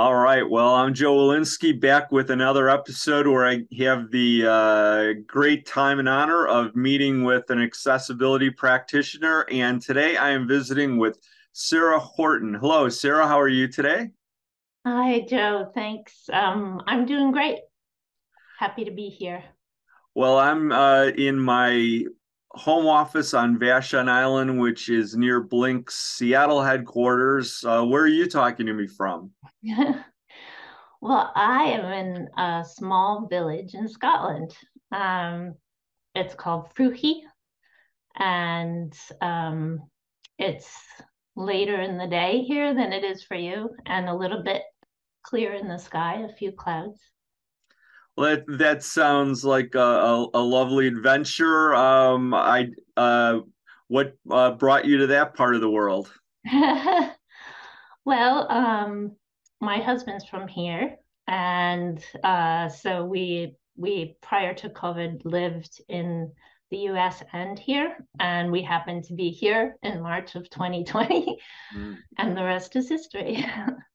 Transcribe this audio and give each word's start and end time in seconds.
All 0.00 0.16
right. 0.16 0.48
Well, 0.48 0.74
I'm 0.74 0.94
Joe 0.94 1.14
Welinske 1.14 1.78
back 1.78 2.10
with 2.10 2.30
another 2.30 2.70
episode 2.70 3.26
where 3.26 3.46
I 3.46 3.66
have 3.80 4.10
the 4.10 4.46
uh, 4.46 5.20
great 5.26 5.66
time 5.66 5.98
and 5.98 6.08
honor 6.08 6.46
of 6.46 6.74
meeting 6.74 7.22
with 7.22 7.50
an 7.50 7.60
accessibility 7.60 8.48
practitioner. 8.48 9.44
And 9.50 9.82
today 9.82 10.16
I 10.16 10.30
am 10.30 10.48
visiting 10.48 10.96
with 10.96 11.18
Sarah 11.52 11.98
Horton. 11.98 12.54
Hello, 12.54 12.88
Sarah. 12.88 13.28
How 13.28 13.38
are 13.38 13.46
you 13.46 13.68
today? 13.68 14.08
Hi, 14.86 15.20
Joe. 15.28 15.70
Thanks. 15.74 16.30
Um, 16.32 16.80
I'm 16.86 17.04
doing 17.04 17.30
great. 17.30 17.58
Happy 18.58 18.86
to 18.86 18.90
be 18.92 19.10
here. 19.10 19.44
Well, 20.14 20.38
I'm 20.38 20.72
uh, 20.72 21.08
in 21.08 21.38
my 21.38 22.06
home 22.52 22.86
office 22.86 23.32
on 23.32 23.58
Vashon 23.58 24.08
Island, 24.08 24.60
which 24.60 24.88
is 24.88 25.16
near 25.16 25.40
Blink's 25.40 25.96
Seattle 25.96 26.62
headquarters. 26.62 27.64
Uh, 27.64 27.84
where 27.84 28.02
are 28.02 28.08
you 28.08 28.26
talking 28.26 28.66
to 28.66 28.72
me 28.72 28.86
from? 28.86 29.30
well, 31.00 31.32
I 31.34 31.64
am 31.64 31.84
in 31.92 32.28
a 32.36 32.64
small 32.64 33.26
village 33.28 33.74
in 33.74 33.88
Scotland. 33.88 34.54
Um, 34.92 35.54
it's 36.14 36.34
called 36.34 36.74
Fruchi, 36.74 37.20
and 38.18 38.92
um, 39.20 39.80
it's 40.38 40.76
later 41.36 41.80
in 41.80 41.98
the 41.98 42.08
day 42.08 42.42
here 42.42 42.74
than 42.74 42.92
it 42.92 43.04
is 43.04 43.22
for 43.22 43.36
you, 43.36 43.70
and 43.86 44.08
a 44.08 44.14
little 44.14 44.42
bit 44.42 44.62
clear 45.22 45.54
in 45.54 45.68
the 45.68 45.78
sky, 45.78 46.26
a 46.28 46.34
few 46.34 46.50
clouds. 46.50 47.00
Well, 48.16 48.36
that 48.36 48.58
that 48.58 48.82
sounds 48.82 49.44
like 49.44 49.74
a, 49.74 49.78
a, 49.78 50.28
a 50.34 50.40
lovely 50.40 50.86
adventure. 50.86 51.74
Um, 51.74 52.34
I 52.34 52.68
uh, 52.96 53.40
what 53.88 54.14
uh, 54.30 54.52
brought 54.52 54.84
you 54.84 54.98
to 54.98 55.06
that 55.08 55.34
part 55.34 55.54
of 55.54 55.60
the 55.60 55.70
world? 55.70 56.12
well, 58.04 58.50
um, 58.50 59.12
my 59.60 59.78
husband's 59.78 60.24
from 60.24 60.48
here, 60.48 60.96
and 61.26 62.04
uh, 62.22 62.68
so 62.68 63.04
we 63.04 63.56
we 63.76 64.16
prior 64.20 64.54
to 64.54 64.68
COVID 64.68 65.22
lived 65.24 65.80
in 65.88 66.30
the 66.70 66.78
U.S. 66.78 67.22
and 67.32 67.58
here, 67.58 67.96
and 68.20 68.52
we 68.52 68.62
happened 68.62 69.04
to 69.04 69.14
be 69.14 69.30
here 69.30 69.76
in 69.82 70.02
March 70.02 70.36
of 70.36 70.48
2020, 70.50 71.38
mm. 71.76 71.96
and 72.18 72.36
the 72.36 72.44
rest 72.44 72.76
is 72.76 72.88
history. 72.88 73.44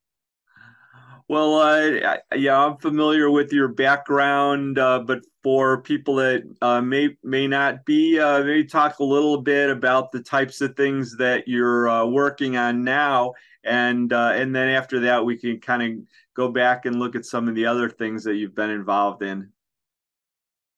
Well, 1.28 1.54
uh, 1.56 2.18
yeah, 2.36 2.56
I'm 2.56 2.76
familiar 2.76 3.30
with 3.30 3.52
your 3.52 3.66
background, 3.66 4.78
uh, 4.78 5.00
but 5.00 5.24
for 5.42 5.82
people 5.82 6.16
that 6.16 6.44
uh, 6.62 6.80
may 6.80 7.16
may 7.24 7.48
not 7.48 7.84
be, 7.84 8.20
uh, 8.20 8.44
maybe 8.44 8.64
talk 8.64 9.00
a 9.00 9.04
little 9.04 9.40
bit 9.42 9.68
about 9.68 10.12
the 10.12 10.22
types 10.22 10.60
of 10.60 10.76
things 10.76 11.16
that 11.16 11.48
you're 11.48 11.88
uh, 11.88 12.06
working 12.06 12.56
on 12.56 12.84
now, 12.84 13.34
and 13.64 14.12
uh, 14.12 14.32
and 14.34 14.54
then 14.54 14.68
after 14.68 15.00
that, 15.00 15.24
we 15.24 15.36
can 15.36 15.58
kind 15.58 15.82
of 15.82 16.06
go 16.34 16.48
back 16.48 16.86
and 16.86 17.00
look 17.00 17.16
at 17.16 17.24
some 17.24 17.48
of 17.48 17.56
the 17.56 17.66
other 17.66 17.90
things 17.90 18.22
that 18.22 18.36
you've 18.36 18.54
been 18.54 18.70
involved 18.70 19.24
in. 19.24 19.50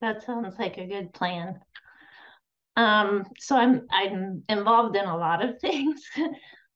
That 0.01 0.23
sounds 0.23 0.55
like 0.59 0.79
a 0.79 0.87
good 0.87 1.13
plan. 1.13 1.61
Um, 2.77 3.27
so 3.39 3.55
I'm 3.55 3.87
I'm 3.91 4.45
involved 4.49 4.97
in 4.97 5.05
a 5.05 5.17
lot 5.17 5.45
of 5.45 5.59
things. 5.61 6.01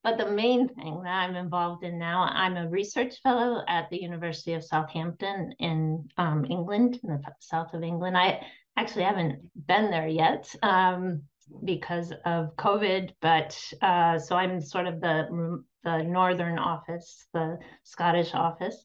But 0.03 0.19
the 0.19 0.31
main 0.31 0.69
thing 0.69 1.03
that 1.05 1.11
I'm 1.11 1.37
involved 1.37 1.85
in 1.85 1.99
now, 1.99 2.25
I'm 2.25 2.57
a 2.57 2.69
research 2.69 3.21
fellow 3.23 3.63
at 3.69 3.89
the 3.91 4.03
University 4.03 4.55
of 4.55 4.65
Southampton 4.65 5.55
in 5.61 6.09
um, 6.19 6.45
England, 6.45 6.99
in 7.05 7.11
the 7.11 7.23
south 7.39 7.73
of 7.73 7.85
England. 7.85 8.17
I 8.17 8.45
actually 8.77 9.05
haven't 9.05 9.39
been 9.67 9.91
there 9.91 10.09
yet 10.09 10.53
um, 10.63 11.23
because 11.65 12.13
of 12.25 12.57
COVID, 12.57 13.13
but 13.21 13.57
uh, 13.81 14.19
so 14.19 14.35
I'm 14.35 14.61
sort 14.61 14.87
of 14.87 15.01
the 15.01 15.63
the 15.85 16.03
northern 16.05 16.59
office, 16.59 17.27
the 17.33 17.59
Scottish 17.83 18.35
office. 18.35 18.85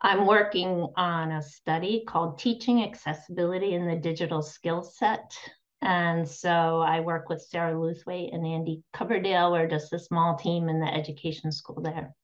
I'm 0.00 0.26
working 0.26 0.88
on 0.96 1.32
a 1.32 1.42
study 1.42 2.04
called 2.06 2.38
Teaching 2.38 2.82
Accessibility 2.82 3.74
in 3.74 3.86
the 3.86 3.96
Digital 3.96 4.42
Skill 4.42 4.82
Set 4.82 5.34
and 5.84 6.26
so 6.26 6.80
I 6.80 7.00
work 7.00 7.28
with 7.28 7.42
Sarah 7.42 7.74
Lewthwaite 7.74 8.34
and 8.34 8.46
Andy 8.46 8.82
Coverdale. 8.94 9.52
We're 9.52 9.68
just 9.68 9.92
a 9.92 9.98
small 9.98 10.36
team 10.36 10.70
in 10.70 10.80
the 10.80 10.86
education 10.86 11.52
school 11.52 11.82
there. 11.82 12.14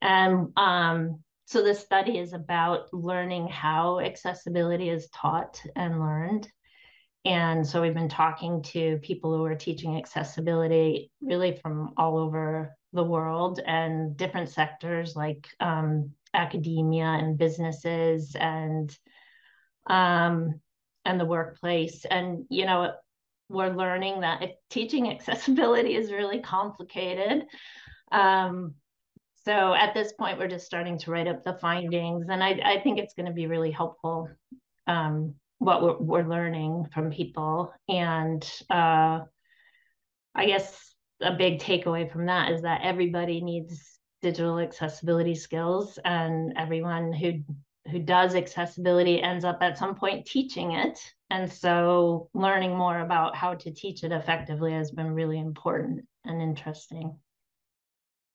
And 0.00 0.48
um, 0.56 1.22
so 1.44 1.62
this 1.62 1.80
study 1.80 2.16
is 2.16 2.32
about 2.32 2.92
learning 2.94 3.48
how 3.48 4.00
accessibility 4.00 4.88
is 4.88 5.10
taught 5.10 5.62
and 5.76 6.00
learned. 6.00 6.48
And 7.26 7.66
so 7.66 7.82
we've 7.82 7.92
been 7.92 8.08
talking 8.08 8.62
to 8.62 8.98
people 9.02 9.36
who 9.36 9.44
are 9.44 9.54
teaching 9.54 9.98
accessibility 9.98 11.10
really 11.20 11.58
from 11.58 11.92
all 11.98 12.16
over 12.16 12.74
the 12.94 13.04
world 13.04 13.60
and 13.64 14.16
different 14.16 14.48
sectors 14.48 15.14
like 15.14 15.46
um, 15.60 16.12
academia 16.32 17.04
and 17.04 17.36
businesses 17.36 18.34
and 18.34 18.96
um, 19.86 20.61
and 21.04 21.18
the 21.18 21.24
workplace. 21.24 22.04
And, 22.04 22.44
you 22.48 22.66
know, 22.66 22.92
we're 23.48 23.74
learning 23.74 24.20
that 24.20 24.42
teaching 24.70 25.10
accessibility 25.12 25.94
is 25.94 26.12
really 26.12 26.40
complicated. 26.40 27.44
Um, 28.10 28.74
so 29.44 29.74
at 29.74 29.94
this 29.94 30.12
point, 30.12 30.38
we're 30.38 30.48
just 30.48 30.66
starting 30.66 30.98
to 30.98 31.10
write 31.10 31.26
up 31.26 31.42
the 31.42 31.54
findings. 31.54 32.26
And 32.28 32.42
I, 32.42 32.60
I 32.64 32.80
think 32.80 32.98
it's 32.98 33.14
going 33.14 33.26
to 33.26 33.32
be 33.32 33.46
really 33.46 33.72
helpful 33.72 34.28
um, 34.86 35.34
what 35.58 35.82
we're, 35.82 35.98
we're, 35.98 36.28
learning 36.28 36.86
from 36.92 37.10
people. 37.10 37.72
And 37.88 38.48
uh, 38.70 39.20
I 40.34 40.46
guess 40.46 40.94
a 41.20 41.32
big 41.32 41.60
takeaway 41.60 42.10
from 42.10 42.26
that 42.26 42.52
is 42.52 42.62
that 42.62 42.82
everybody 42.82 43.40
needs 43.40 43.98
digital 44.22 44.58
accessibility 44.58 45.34
skills 45.34 45.98
and 46.04 46.52
everyone 46.56 47.12
who 47.12 47.42
who 47.90 47.98
does 47.98 48.34
accessibility 48.34 49.22
ends 49.22 49.44
up 49.44 49.58
at 49.60 49.78
some 49.78 49.94
point 49.94 50.26
teaching 50.26 50.72
it. 50.72 50.98
And 51.30 51.50
so 51.50 52.28
learning 52.34 52.76
more 52.76 53.00
about 53.00 53.34
how 53.34 53.54
to 53.54 53.72
teach 53.72 54.04
it 54.04 54.12
effectively 54.12 54.72
has 54.72 54.90
been 54.90 55.10
really 55.12 55.38
important 55.38 56.06
and 56.24 56.40
interesting. 56.40 57.16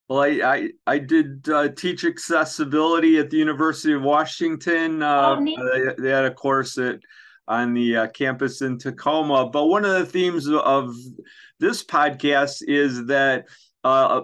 Well, 0.10 0.22
I 0.22 0.28
I, 0.28 0.70
I 0.86 1.00
did 1.00 1.48
uh, 1.50 1.70
teach 1.70 2.06
accessibility 2.06 3.18
at 3.18 3.30
the 3.30 3.38
University 3.38 3.94
of 3.94 4.02
Washington. 4.02 5.04
Uh, 5.04 5.36
oh, 5.38 5.46
they, 5.46 6.02
they, 6.02 6.10
had 6.10 6.26
a 6.26 6.34
course 6.34 6.78
at 6.78 7.00
on 7.48 7.74
the 7.74 7.98
uh, 7.98 8.08
campus 8.08 8.62
in 8.62 8.78
Tacoma. 8.78 9.50
But 9.50 9.66
one 9.66 9.86
of 9.86 9.92
the 9.92 10.06
themes 10.06 10.50
of 10.50 10.96
this 11.60 11.84
podcast 11.84 12.64
is 12.68 13.06
that 13.08 13.48
uh, 13.84 14.22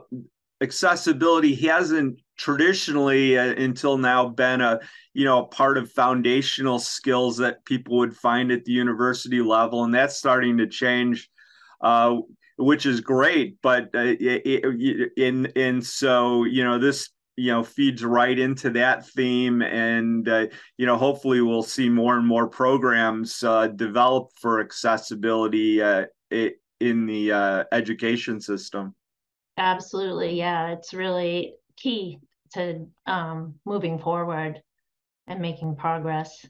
accessibility 0.63 1.53
hasn't 1.53 2.19
traditionally 2.37 3.37
uh, 3.37 3.53
until 3.53 3.97
now 3.97 4.27
been 4.27 4.61
a 4.61 4.79
you 5.13 5.25
know 5.25 5.43
part 5.43 5.77
of 5.77 5.91
foundational 5.91 6.79
skills 6.79 7.37
that 7.37 7.63
people 7.65 7.97
would 7.97 8.15
find 8.15 8.51
at 8.51 8.65
the 8.65 8.71
university 8.71 9.41
level 9.41 9.83
and 9.83 9.93
that's 9.93 10.15
starting 10.15 10.57
to 10.57 10.65
change 10.65 11.29
uh, 11.81 12.15
which 12.57 12.85
is 12.85 13.01
great 13.01 13.57
but 13.61 13.89
uh, 13.93 13.99
in 13.99 15.45
in 15.55 15.81
so 15.81 16.45
you 16.45 16.63
know 16.63 16.79
this 16.79 17.09
you 17.35 17.51
know 17.51 17.63
feeds 17.63 18.03
right 18.03 18.39
into 18.39 18.69
that 18.69 19.07
theme 19.09 19.61
and 19.61 20.29
uh, 20.29 20.47
you 20.77 20.85
know 20.85 20.97
hopefully 20.97 21.41
we'll 21.41 21.61
see 21.61 21.89
more 21.89 22.17
and 22.17 22.25
more 22.25 22.47
programs 22.47 23.43
uh, 23.43 23.67
developed 23.67 24.39
for 24.39 24.61
accessibility 24.61 25.81
uh, 25.81 26.05
in 26.31 27.05
the 27.05 27.31
uh, 27.31 27.63
education 27.71 28.39
system 28.39 28.95
absolutely 29.57 30.35
yeah 30.35 30.69
it's 30.69 30.93
really 30.93 31.55
key 31.75 32.19
to 32.53 32.87
um, 33.05 33.55
moving 33.65 33.99
forward 33.99 34.61
and 35.27 35.41
making 35.41 35.75
progress. 35.75 36.45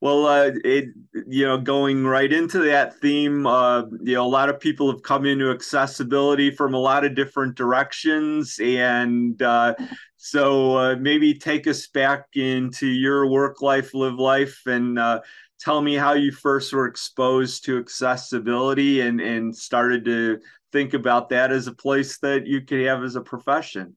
Well, 0.00 0.26
uh, 0.26 0.52
it 0.64 0.90
you 1.26 1.44
know 1.44 1.58
going 1.58 2.06
right 2.06 2.32
into 2.32 2.60
that 2.60 3.00
theme, 3.00 3.46
uh, 3.48 3.82
you 4.00 4.14
know 4.14 4.24
a 4.24 4.28
lot 4.28 4.48
of 4.48 4.60
people 4.60 4.90
have 4.92 5.02
come 5.02 5.26
into 5.26 5.50
accessibility 5.50 6.52
from 6.52 6.72
a 6.74 6.78
lot 6.78 7.04
of 7.04 7.16
different 7.16 7.56
directions, 7.56 8.60
and 8.62 9.42
uh, 9.42 9.74
so 10.16 10.76
uh, 10.76 10.96
maybe 10.96 11.34
take 11.34 11.66
us 11.66 11.88
back 11.88 12.26
into 12.34 12.86
your 12.86 13.26
work 13.26 13.60
life, 13.60 13.92
live 13.92 14.20
life, 14.20 14.62
and 14.66 15.00
uh, 15.00 15.20
tell 15.58 15.82
me 15.82 15.96
how 15.96 16.12
you 16.12 16.30
first 16.30 16.72
were 16.72 16.86
exposed 16.86 17.64
to 17.64 17.76
accessibility 17.78 19.00
and 19.00 19.20
and 19.20 19.56
started 19.56 20.04
to 20.04 20.38
think 20.72 20.94
about 20.94 21.28
that 21.30 21.50
as 21.52 21.66
a 21.66 21.74
place 21.74 22.18
that 22.18 22.46
you 22.46 22.60
could 22.60 22.84
have 22.86 23.02
as 23.02 23.16
a 23.16 23.20
profession. 23.20 23.96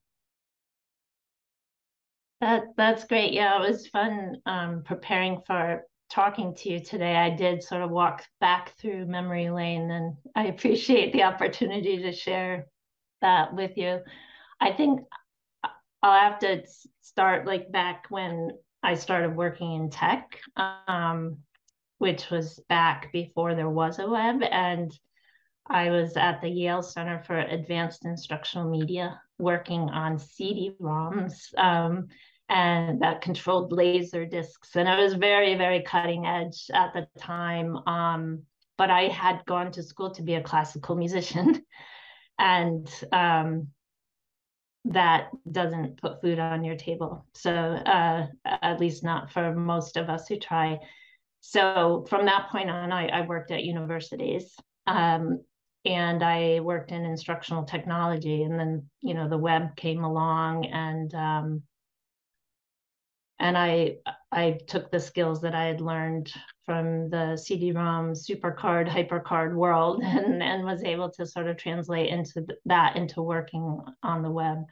That 2.40 2.64
that's 2.76 3.04
great. 3.04 3.32
Yeah, 3.32 3.62
it 3.62 3.68
was 3.68 3.86
fun 3.88 4.36
um, 4.46 4.82
preparing 4.84 5.40
for 5.46 5.84
talking 6.10 6.54
to 6.56 6.70
you 6.70 6.80
today. 6.80 7.16
I 7.16 7.30
did 7.30 7.62
sort 7.62 7.82
of 7.82 7.90
walk 7.90 8.24
back 8.40 8.76
through 8.78 9.06
memory 9.06 9.48
lane, 9.50 9.90
and 9.90 10.16
I 10.34 10.46
appreciate 10.48 11.12
the 11.12 11.22
opportunity 11.22 12.02
to 12.02 12.12
share 12.12 12.66
that 13.20 13.54
with 13.54 13.76
you. 13.76 14.00
I 14.60 14.72
think 14.72 15.00
I'll 16.02 16.30
have 16.30 16.40
to 16.40 16.64
start 17.00 17.46
like 17.46 17.70
back 17.70 18.06
when 18.10 18.50
I 18.82 18.94
started 18.94 19.36
working 19.36 19.74
in 19.74 19.90
tech, 19.90 20.36
um, 20.56 21.38
which 21.98 22.28
was 22.30 22.60
back 22.68 23.12
before 23.12 23.54
there 23.54 23.70
was 23.70 24.00
a 24.00 24.08
web, 24.08 24.42
and 24.42 24.92
I 25.66 25.90
was 25.90 26.16
at 26.16 26.40
the 26.40 26.48
Yale 26.48 26.82
Center 26.82 27.22
for 27.26 27.38
Advanced 27.38 28.04
Instructional 28.04 28.68
Media 28.68 29.20
working 29.38 29.80
on 29.90 30.18
CD-ROMs 30.18 31.56
um, 31.56 32.08
and 32.48 33.00
that 33.00 33.22
controlled 33.22 33.72
laser 33.72 34.26
discs. 34.26 34.76
And 34.76 34.88
it 34.88 34.98
was 34.98 35.14
very, 35.14 35.54
very 35.56 35.82
cutting 35.82 36.26
edge 36.26 36.70
at 36.72 36.92
the 36.92 37.06
time. 37.18 37.76
Um, 37.86 38.42
but 38.76 38.90
I 38.90 39.08
had 39.08 39.44
gone 39.46 39.72
to 39.72 39.82
school 39.82 40.10
to 40.14 40.22
be 40.22 40.34
a 40.34 40.42
classical 40.42 40.96
musician. 40.96 41.62
and 42.38 42.88
um, 43.12 43.68
that 44.86 45.28
doesn't 45.50 46.00
put 46.00 46.20
food 46.20 46.38
on 46.38 46.64
your 46.64 46.76
table. 46.76 47.24
So, 47.34 47.52
uh, 47.52 48.26
at 48.44 48.80
least 48.80 49.04
not 49.04 49.30
for 49.30 49.54
most 49.54 49.96
of 49.96 50.08
us 50.08 50.26
who 50.26 50.38
try. 50.38 50.78
So, 51.40 52.04
from 52.08 52.26
that 52.26 52.48
point 52.50 52.70
on, 52.70 52.92
I, 52.92 53.06
I 53.06 53.20
worked 53.26 53.50
at 53.50 53.64
universities. 53.64 54.52
Um, 54.86 55.42
and 55.84 56.22
I 56.22 56.60
worked 56.60 56.92
in 56.92 57.04
instructional 57.04 57.64
technology. 57.64 58.42
And 58.42 58.58
then, 58.58 58.88
you 59.00 59.14
know, 59.14 59.28
the 59.28 59.38
web 59.38 59.76
came 59.76 60.04
along, 60.04 60.66
and 60.66 61.14
um, 61.14 61.62
and 63.38 63.58
I 63.58 63.96
I 64.30 64.58
took 64.68 64.90
the 64.90 65.00
skills 65.00 65.40
that 65.42 65.54
I 65.54 65.64
had 65.64 65.80
learned 65.80 66.32
from 66.64 67.10
the 67.10 67.36
CD-ROM, 67.36 68.12
supercard, 68.12 68.88
hypercard 68.88 69.54
world, 69.54 70.02
and 70.04 70.42
and 70.42 70.64
was 70.64 70.84
able 70.84 71.10
to 71.12 71.26
sort 71.26 71.48
of 71.48 71.56
translate 71.56 72.08
into 72.08 72.46
that 72.66 72.96
into 72.96 73.22
working 73.22 73.80
on 74.02 74.22
the 74.22 74.30
web. 74.30 74.64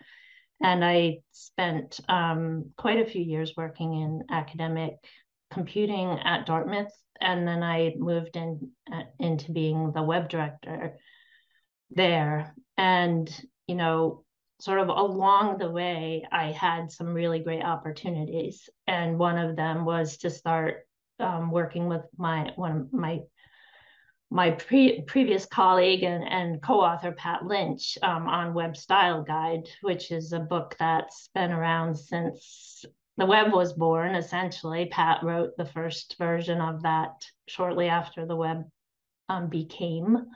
And 0.63 0.85
I 0.85 1.21
spent 1.33 2.01
um, 2.09 2.71
quite 2.77 3.01
a 3.01 3.11
few 3.11 3.23
years 3.23 3.55
working 3.57 3.95
in 3.95 4.25
academic 4.31 4.93
computing 5.51 6.19
at 6.23 6.47
Dartmouth, 6.47 6.93
and 7.21 7.47
then 7.47 7.63
I 7.63 7.95
moved 7.97 8.37
in 8.37 8.71
uh, 8.93 9.03
into 9.19 9.53
being 9.53 9.93
the 9.93 10.03
web 10.03 10.29
director 10.29 10.99
there. 11.91 12.55
And 12.77 13.31
you 13.67 13.75
know, 13.75 14.25
sort 14.61 14.81
of 14.81 14.89
along 14.89 15.59
the 15.59 15.71
way, 15.71 16.27
I 16.31 16.53
had 16.53 16.91
some 16.91 17.15
really 17.15 17.41
great 17.41 17.63
opportunities, 17.63 18.69
and 18.87 19.19
one 19.19 19.39
of 19.39 19.57
them 19.57 19.85
was 19.85 20.19
to 20.19 20.31
start 20.31 20.87
um, 21.19 21.51
working 21.51 21.89
with 21.89 22.03
my 22.17 22.53
one 22.57 22.73
of 22.73 22.93
my 22.93 23.21
my 24.31 24.53
pre- 24.53 25.03
previous 25.03 25.45
colleague 25.45 26.05
and, 26.05 26.23
and 26.23 26.63
co-author 26.63 27.13
Pat 27.13 27.45
Lynch 27.45 27.99
um, 28.03 28.29
on 28.29 28.55
Web 28.55 28.77
Style 28.77 29.23
Guide, 29.25 29.69
which 29.83 30.13
is 30.13 30.33
a 30.33 30.39
book 30.39 30.77
that's 30.79 31.29
been 31.35 31.51
around 31.51 31.97
since 31.97 32.85
the 33.21 33.27
web 33.27 33.53
was 33.53 33.75
born. 33.75 34.15
Essentially, 34.15 34.87
Pat 34.87 35.23
wrote 35.23 35.55
the 35.59 35.67
first 35.67 36.17
version 36.17 36.59
of 36.59 36.83
that 36.83 37.23
shortly 37.47 37.87
after 37.87 38.25
the 38.25 38.35
web 38.35 38.65
um, 39.29 39.51
became, 39.51 40.27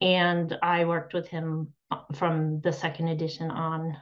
and 0.00 0.56
I 0.62 0.84
worked 0.84 1.14
with 1.14 1.26
him 1.26 1.74
from 2.14 2.60
the 2.60 2.72
second 2.72 3.08
edition 3.08 3.50
on 3.50 3.96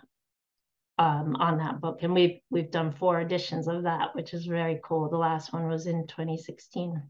um, 0.99 1.35
on 1.37 1.57
that 1.59 1.81
book, 1.81 2.03
and 2.03 2.13
we've 2.13 2.41
we've 2.51 2.71
done 2.71 2.93
four 2.93 3.23
editions 3.23 3.69
of 3.69 3.85
that, 3.85 4.15
which 4.15 4.35
is 4.35 4.45
very 4.45 4.81
cool. 4.85 5.09
The 5.09 5.17
last 5.17 5.55
one 5.55 5.67
was 5.67 5.87
in 5.87 6.07
2016. 6.09 7.03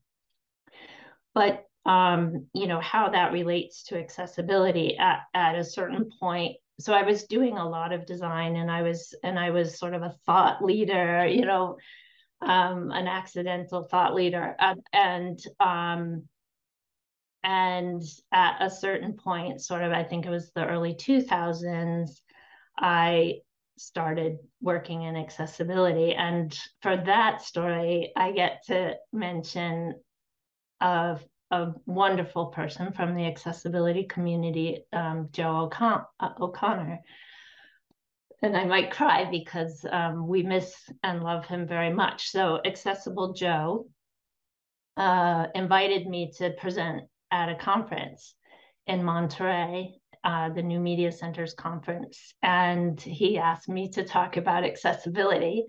But 1.35 1.65
um, 1.87 2.47
you 2.55 2.69
know 2.69 2.81
how 2.81 3.09
that 3.09 3.33
relates 3.33 3.83
to 3.87 3.99
accessibility 3.99 4.97
at 4.97 5.23
at 5.35 5.57
a 5.57 5.65
certain 5.65 6.09
point. 6.21 6.55
So 6.81 6.93
I 6.93 7.03
was 7.03 7.25
doing 7.25 7.59
a 7.59 7.69
lot 7.69 7.93
of 7.93 8.07
design, 8.07 8.57
and 8.57 8.71
I 8.71 8.83
was 8.83 9.15
and 9.23 9.39
I 9.39 9.51
was 9.51 9.79
sort 9.79 9.95
of 9.95 10.03
a 10.03 10.15
thought 10.27 10.65
leader, 10.65 11.27
you 11.27 11.45
know, 11.45 11.79
um, 12.41 12.91
an 12.93 13.09
accidental 13.09 13.83
thought 13.83 14.15
leader, 14.15 14.55
uh, 14.59 14.77
and 14.93 15.41
um, 15.59 16.29
and 17.43 18.03
at 18.33 18.57
a 18.61 18.71
certain 18.71 19.15
point, 19.15 19.61
sort 19.61 19.83
of, 19.83 19.93
I 19.93 20.03
think 20.05 20.27
it 20.27 20.31
was 20.31 20.51
the 20.55 20.67
early 20.67 20.95
2000s, 20.95 22.21
I 22.77 23.37
started 23.77 24.39
working 24.61 25.03
in 25.03 25.17
accessibility. 25.17 26.15
And 26.15 26.57
for 26.83 26.97
that 26.97 27.43
story, 27.43 28.13
I 28.17 28.33
get 28.33 28.65
to 28.67 28.97
mention 29.13 29.95
a, 30.81 31.19
a 31.51 31.73
wonderful 31.87 32.47
person 32.47 32.93
from 32.93 33.15
the 33.15 33.27
accessibility 33.27 34.05
community, 34.05 34.85
um, 34.93 35.29
Joe 35.33 35.71
uh, 35.81 36.29
O'Connor. 36.41 37.01
And 38.43 38.57
I 38.57 38.65
might 38.65 38.93
cry 38.93 39.29
because 39.31 39.85
um, 39.91 40.29
we 40.29 40.43
miss 40.43 40.75
and 41.03 41.23
love 41.23 41.47
him 41.47 41.67
very 41.67 41.93
much. 41.93 42.29
So, 42.31 42.61
Accessible 42.65 43.33
Joe 43.33 43.87
uh, 44.97 45.47
invited 45.55 46.07
me 46.07 46.33
to 46.39 46.51
present 46.51 47.03
at 47.31 47.49
a 47.49 47.57
conference 47.57 48.35
in 48.87 49.03
Monterey, 49.03 49.95
uh, 50.25 50.51
the 50.51 50.63
New 50.63 50.81
Media 50.81 51.13
Centers 51.13 51.55
conference, 51.55 52.35
and 52.43 53.01
he 53.01 53.39
asked 53.39 53.69
me 53.69 53.89
to 53.91 54.05
talk 54.05 54.37
about 54.37 54.65
accessibility. 54.65 55.67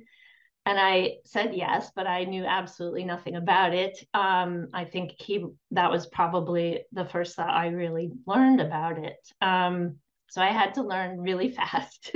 And 0.65 0.79
I 0.79 1.17
said 1.25 1.56
yes, 1.56 1.91
but 1.95 2.06
I 2.06 2.25
knew 2.25 2.45
absolutely 2.45 3.03
nothing 3.03 3.35
about 3.35 3.73
it. 3.73 3.97
Um, 4.13 4.67
I 4.73 4.85
think 4.85 5.13
he 5.17 5.45
that 5.71 5.89
was 5.89 6.07
probably 6.07 6.83
the 6.91 7.06
first 7.06 7.38
that 7.38 7.50
I 7.50 7.67
really 7.67 8.11
learned 8.27 8.61
about 8.61 9.00
it. 9.00 9.17
Um, 9.41 9.95
so 10.29 10.41
I 10.41 10.51
had 10.51 10.75
to 10.75 10.83
learn 10.83 11.19
really 11.19 11.50
fast. 11.59 12.11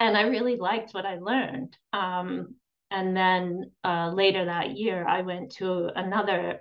and 0.00 0.16
I 0.16 0.22
really 0.22 0.56
liked 0.56 0.94
what 0.94 1.06
I 1.06 1.18
learned. 1.18 1.76
Um, 1.92 2.54
and 2.90 3.16
then 3.16 3.70
uh, 3.82 4.12
later 4.14 4.44
that 4.44 4.76
year, 4.76 5.06
I 5.06 5.22
went 5.22 5.52
to 5.56 5.90
another 5.96 6.60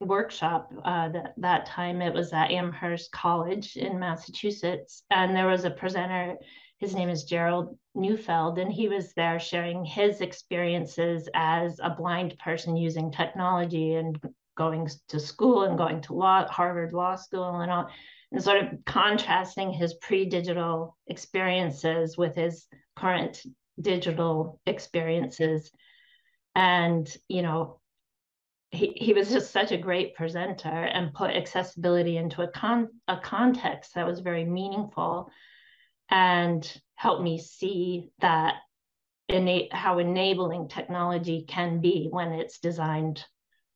workshop 0.00 0.72
uh, 0.84 1.08
that 1.08 1.34
that 1.38 1.66
time 1.66 2.02
it 2.02 2.12
was 2.12 2.32
at 2.32 2.50
Amherst 2.50 3.10
College 3.12 3.76
in 3.76 3.98
Massachusetts 3.98 5.02
and 5.10 5.34
there 5.34 5.46
was 5.46 5.64
a 5.64 5.70
presenter 5.70 6.36
his 6.78 6.94
name 6.94 7.08
is 7.08 7.24
Gerald 7.24 7.78
Neufeld 7.94 8.58
and 8.58 8.70
he 8.70 8.88
was 8.88 9.12
there 9.14 9.40
sharing 9.40 9.84
his 9.84 10.20
experiences 10.20 11.28
as 11.34 11.80
a 11.82 11.90
blind 11.90 12.38
person 12.38 12.76
using 12.76 13.10
technology 13.10 13.94
and 13.94 14.18
going 14.56 14.88
to 15.08 15.20
school 15.20 15.64
and 15.64 15.78
going 15.78 16.00
to 16.02 16.14
law 16.14 16.46
Harvard 16.48 16.92
Law 16.92 17.16
School 17.16 17.60
and 17.60 17.70
all 17.70 17.88
and 18.32 18.42
sort 18.42 18.62
of 18.62 18.84
contrasting 18.84 19.72
his 19.72 19.94
pre-digital 19.94 20.96
experiences 21.06 22.18
with 22.18 22.34
his 22.34 22.66
current 22.96 23.40
digital 23.80 24.60
experiences. 24.66 25.70
And 26.54 27.14
you 27.28 27.42
know 27.42 27.80
he, 28.70 28.92
he 28.96 29.12
was 29.12 29.30
just 29.30 29.52
such 29.52 29.72
a 29.72 29.78
great 29.78 30.14
presenter 30.14 30.68
and 30.68 31.14
put 31.14 31.30
accessibility 31.30 32.16
into 32.16 32.42
a 32.42 32.48
con 32.48 32.88
a 33.08 33.16
context 33.16 33.94
that 33.94 34.06
was 34.06 34.20
very 34.20 34.44
meaningful 34.44 35.30
and 36.10 36.80
help 36.94 37.22
me 37.22 37.38
see 37.38 38.10
that 38.20 38.54
innate 39.28 39.72
how 39.72 39.98
enabling 39.98 40.68
technology 40.68 41.44
can 41.48 41.80
be 41.80 42.08
when 42.10 42.32
it's 42.32 42.58
designed 42.58 43.24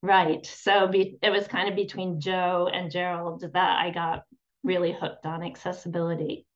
right 0.02 0.46
so 0.46 0.86
be, 0.86 1.18
it 1.22 1.30
was 1.30 1.48
kind 1.48 1.68
of 1.68 1.74
between 1.74 2.20
joe 2.20 2.68
and 2.72 2.90
gerald 2.90 3.40
that 3.52 3.78
i 3.78 3.90
got 3.90 4.22
really 4.62 4.92
hooked 4.92 5.26
on 5.26 5.42
accessibility 5.42 6.46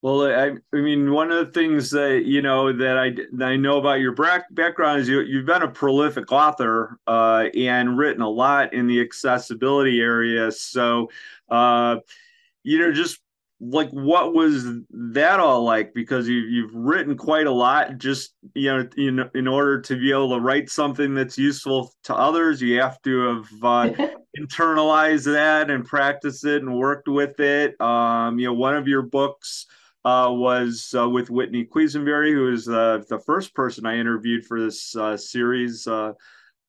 well, 0.00 0.22
I, 0.22 0.52
I 0.72 0.80
mean, 0.80 1.10
one 1.10 1.32
of 1.32 1.44
the 1.44 1.52
things 1.52 1.90
that 1.90 2.22
you 2.24 2.40
know 2.40 2.72
that 2.72 2.96
I 2.96 3.10
that 3.32 3.48
I 3.48 3.56
know 3.56 3.78
about 3.78 3.98
your 3.98 4.12
background 4.12 5.00
is 5.00 5.08
you 5.08 5.22
you've 5.22 5.46
been 5.46 5.62
a 5.62 5.68
prolific 5.68 6.30
author 6.30 7.00
uh, 7.08 7.46
and 7.56 7.98
written 7.98 8.22
a 8.22 8.28
lot 8.28 8.72
in 8.72 8.86
the 8.86 9.00
accessibility 9.00 10.00
area. 10.00 10.52
So, 10.52 11.10
uh, 11.48 11.96
you 12.68 12.78
know, 12.78 12.92
just 12.92 13.18
like 13.60 13.88
what 13.90 14.34
was 14.34 14.66
that 14.90 15.40
all 15.40 15.64
like? 15.64 15.94
Because 15.94 16.28
you 16.28 16.36
you've 16.36 16.74
written 16.74 17.16
quite 17.16 17.46
a 17.46 17.52
lot. 17.52 17.96
Just 17.96 18.34
you 18.54 18.70
know, 18.70 18.88
in 18.98 19.24
in 19.34 19.48
order 19.48 19.80
to 19.80 19.96
be 19.96 20.10
able 20.10 20.36
to 20.36 20.40
write 20.40 20.68
something 20.68 21.14
that's 21.14 21.38
useful 21.38 21.90
to 22.04 22.14
others, 22.14 22.60
you 22.60 22.78
have 22.78 23.00
to 23.02 23.20
have 23.20 23.64
uh, 23.64 24.08
internalized 24.38 25.24
that 25.32 25.70
and 25.70 25.86
practice 25.86 26.44
it 26.44 26.62
and 26.62 26.76
worked 26.76 27.08
with 27.08 27.40
it. 27.40 27.80
Um, 27.80 28.38
you 28.38 28.48
know, 28.48 28.52
one 28.52 28.76
of 28.76 28.86
your 28.86 29.02
books 29.02 29.64
uh, 30.04 30.28
was 30.30 30.94
uh, 30.96 31.08
with 31.08 31.30
Whitney 31.30 31.64
Quesenbery, 31.64 32.32
who 32.32 32.52
is 32.52 32.68
uh, 32.68 33.02
the 33.08 33.18
first 33.18 33.54
person 33.54 33.86
I 33.86 33.96
interviewed 33.96 34.44
for 34.44 34.60
this 34.60 34.94
uh, 34.94 35.16
series 35.16 35.86
uh, 35.86 36.12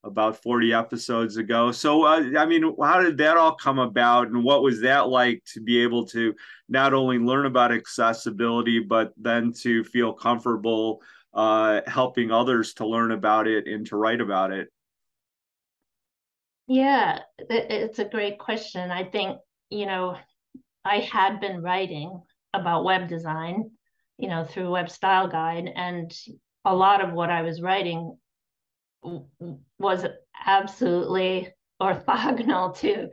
about 0.04 0.42
40 0.42 0.74
episodes 0.74 1.38
ago. 1.38 1.72
So, 1.72 2.04
uh, 2.04 2.24
I 2.38 2.46
mean, 2.46 2.74
how 2.82 3.02
did 3.02 3.18
that 3.18 3.38
all 3.38 3.56
come 3.56 3.80
about, 3.80 4.28
and 4.28 4.44
what 4.44 4.64
was 4.64 4.82
that 4.82 5.10
like 5.10 5.44
to 5.54 5.62
be 5.62 5.82
able 5.82 6.06
to 6.08 6.34
not 6.70 6.94
only 6.94 7.18
learn 7.18 7.46
about 7.46 7.74
accessibility, 7.74 8.80
but 8.80 9.12
then 9.18 9.52
to 9.62 9.84
feel 9.84 10.14
comfortable 10.14 11.02
uh, 11.34 11.82
helping 11.86 12.32
others 12.32 12.74
to 12.76 12.88
learn 12.88 13.12
about 13.12 13.48
it 13.48 13.68
and 13.68 13.86
to 13.88 13.98
write 13.98 14.22
about 14.22 14.52
it? 14.52 14.70
Yeah, 16.68 17.20
it's 17.38 18.00
a 18.00 18.06
great 18.06 18.38
question. 18.38 18.92
I 18.92 19.04
think, 19.04 19.38
you 19.70 19.86
know, 19.86 20.16
I 20.86 21.00
had 21.00 21.40
been 21.40 21.62
writing 21.62 22.22
about 22.54 22.84
web 22.84 23.08
design, 23.08 23.72
you 24.18 24.30
know, 24.30 24.46
through 24.46 24.72
Web 24.72 24.90
Style 24.90 25.28
Guide, 25.28 25.70
and 25.76 26.12
a 26.66 26.76
lot 26.76 27.04
of 27.04 27.14
what 27.14 27.30
I 27.30 27.42
was 27.42 27.62
writing 27.62 28.18
was 29.78 30.06
absolutely 30.46 31.54
orthogonal 31.82 32.78
to 32.80 33.10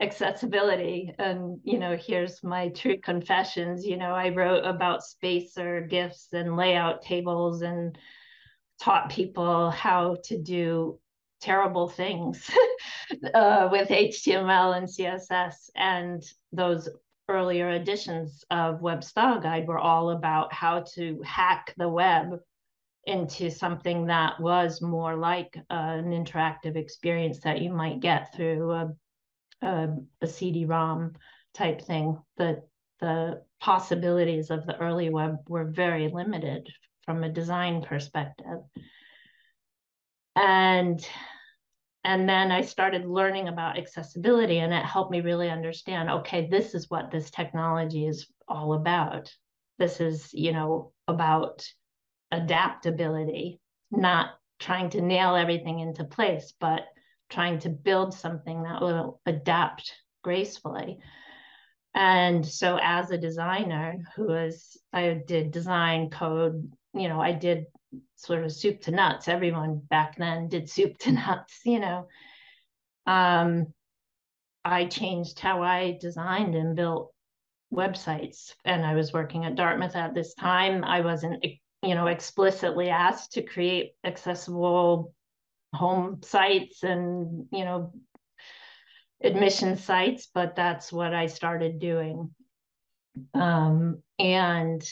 accessibility. 0.00 1.12
And 1.18 1.60
you 1.64 1.78
know 1.78 1.96
here's 1.96 2.42
my 2.42 2.68
true 2.68 2.98
confessions. 2.98 3.84
You 3.84 3.96
know 3.96 4.12
i 4.14 4.28
wrote 4.30 4.64
about 4.64 5.02
spacer 5.02 5.80
GIFs 5.80 6.28
and 6.32 6.56
layout 6.56 7.02
tables 7.02 7.62
and 7.62 7.98
taught 8.80 9.10
people 9.10 9.70
how 9.70 10.16
to 10.24 10.38
do 10.38 10.98
terrible 11.40 11.88
things 11.88 12.50
uh, 13.34 13.68
with 13.70 13.88
html 13.88 14.76
and 14.76 14.88
css 14.88 15.70
and 15.76 16.24
those 16.52 16.88
earlier 17.28 17.70
editions 17.70 18.44
of 18.50 18.80
web 18.80 19.04
style 19.04 19.40
guide 19.40 19.66
were 19.68 19.78
all 19.78 20.10
about 20.10 20.52
how 20.52 20.80
to 20.94 21.20
hack 21.24 21.74
the 21.76 21.88
web 21.88 22.40
into 23.08 23.50
something 23.50 24.06
that 24.06 24.38
was 24.40 24.82
more 24.82 25.16
like 25.16 25.56
uh, 25.70 25.74
an 25.98 26.10
interactive 26.10 26.76
experience 26.76 27.40
that 27.40 27.60
you 27.60 27.70
might 27.70 28.00
get 28.00 28.34
through 28.34 28.70
a, 28.70 28.92
a, 29.62 29.88
a 30.20 30.26
CD-ROM 30.26 31.14
type 31.54 31.82
thing. 31.82 32.18
The 32.36 32.62
the 33.00 33.42
possibilities 33.60 34.50
of 34.50 34.66
the 34.66 34.76
early 34.76 35.08
web 35.08 35.36
were 35.48 35.64
very 35.64 36.08
limited 36.08 36.68
from 37.04 37.22
a 37.22 37.28
design 37.28 37.82
perspective. 37.82 38.58
And 40.36 41.04
and 42.04 42.28
then 42.28 42.52
I 42.52 42.62
started 42.62 43.04
learning 43.04 43.48
about 43.48 43.76
accessibility 43.76 44.58
and 44.58 44.72
it 44.72 44.84
helped 44.84 45.10
me 45.10 45.20
really 45.20 45.50
understand, 45.50 46.08
okay, 46.10 46.48
this 46.48 46.74
is 46.74 46.88
what 46.88 47.10
this 47.10 47.30
technology 47.30 48.06
is 48.06 48.30
all 48.46 48.74
about. 48.74 49.30
This 49.78 50.00
is, 50.00 50.30
you 50.32 50.52
know, 50.52 50.92
about 51.06 51.66
adaptability, 52.30 53.60
not 53.90 54.30
trying 54.58 54.90
to 54.90 55.00
nail 55.00 55.36
everything 55.36 55.80
into 55.80 56.04
place, 56.04 56.52
but 56.60 56.86
trying 57.30 57.58
to 57.60 57.68
build 57.68 58.14
something 58.14 58.62
that 58.62 58.80
will 58.80 59.20
adapt 59.26 59.92
gracefully. 60.22 60.98
And 61.94 62.46
so 62.46 62.78
as 62.82 63.10
a 63.10 63.18
designer 63.18 63.98
who 64.14 64.28
was, 64.28 64.76
I 64.92 65.20
did 65.26 65.50
design 65.50 66.10
code, 66.10 66.70
you 66.94 67.08
know, 67.08 67.20
I 67.20 67.32
did 67.32 67.66
sort 68.16 68.44
of 68.44 68.52
soup 68.52 68.82
to 68.82 68.90
nuts. 68.90 69.28
Everyone 69.28 69.80
back 69.90 70.16
then 70.16 70.48
did 70.48 70.68
soup 70.68 70.98
to 70.98 71.12
nuts, 71.12 71.60
you 71.64 71.80
know. 71.80 72.08
Um, 73.06 73.72
I 74.64 74.86
changed 74.86 75.38
how 75.38 75.62
I 75.62 75.96
designed 76.00 76.54
and 76.54 76.76
built 76.76 77.12
websites. 77.72 78.54
And 78.64 78.84
I 78.84 78.94
was 78.94 79.12
working 79.12 79.44
at 79.44 79.54
Dartmouth 79.54 79.96
at 79.96 80.14
this 80.14 80.34
time. 80.34 80.84
I 80.84 81.00
wasn't 81.00 81.44
you 81.82 81.94
know, 81.94 82.06
explicitly 82.06 82.88
asked 82.88 83.32
to 83.32 83.42
create 83.42 83.92
accessible 84.04 85.14
home 85.74 86.20
sites 86.22 86.82
and, 86.82 87.46
you 87.52 87.64
know, 87.64 87.92
admission 89.22 89.76
sites, 89.76 90.28
but 90.32 90.56
that's 90.56 90.92
what 90.92 91.14
I 91.14 91.26
started 91.26 91.78
doing. 91.78 92.30
Um, 93.34 94.02
and 94.18 94.82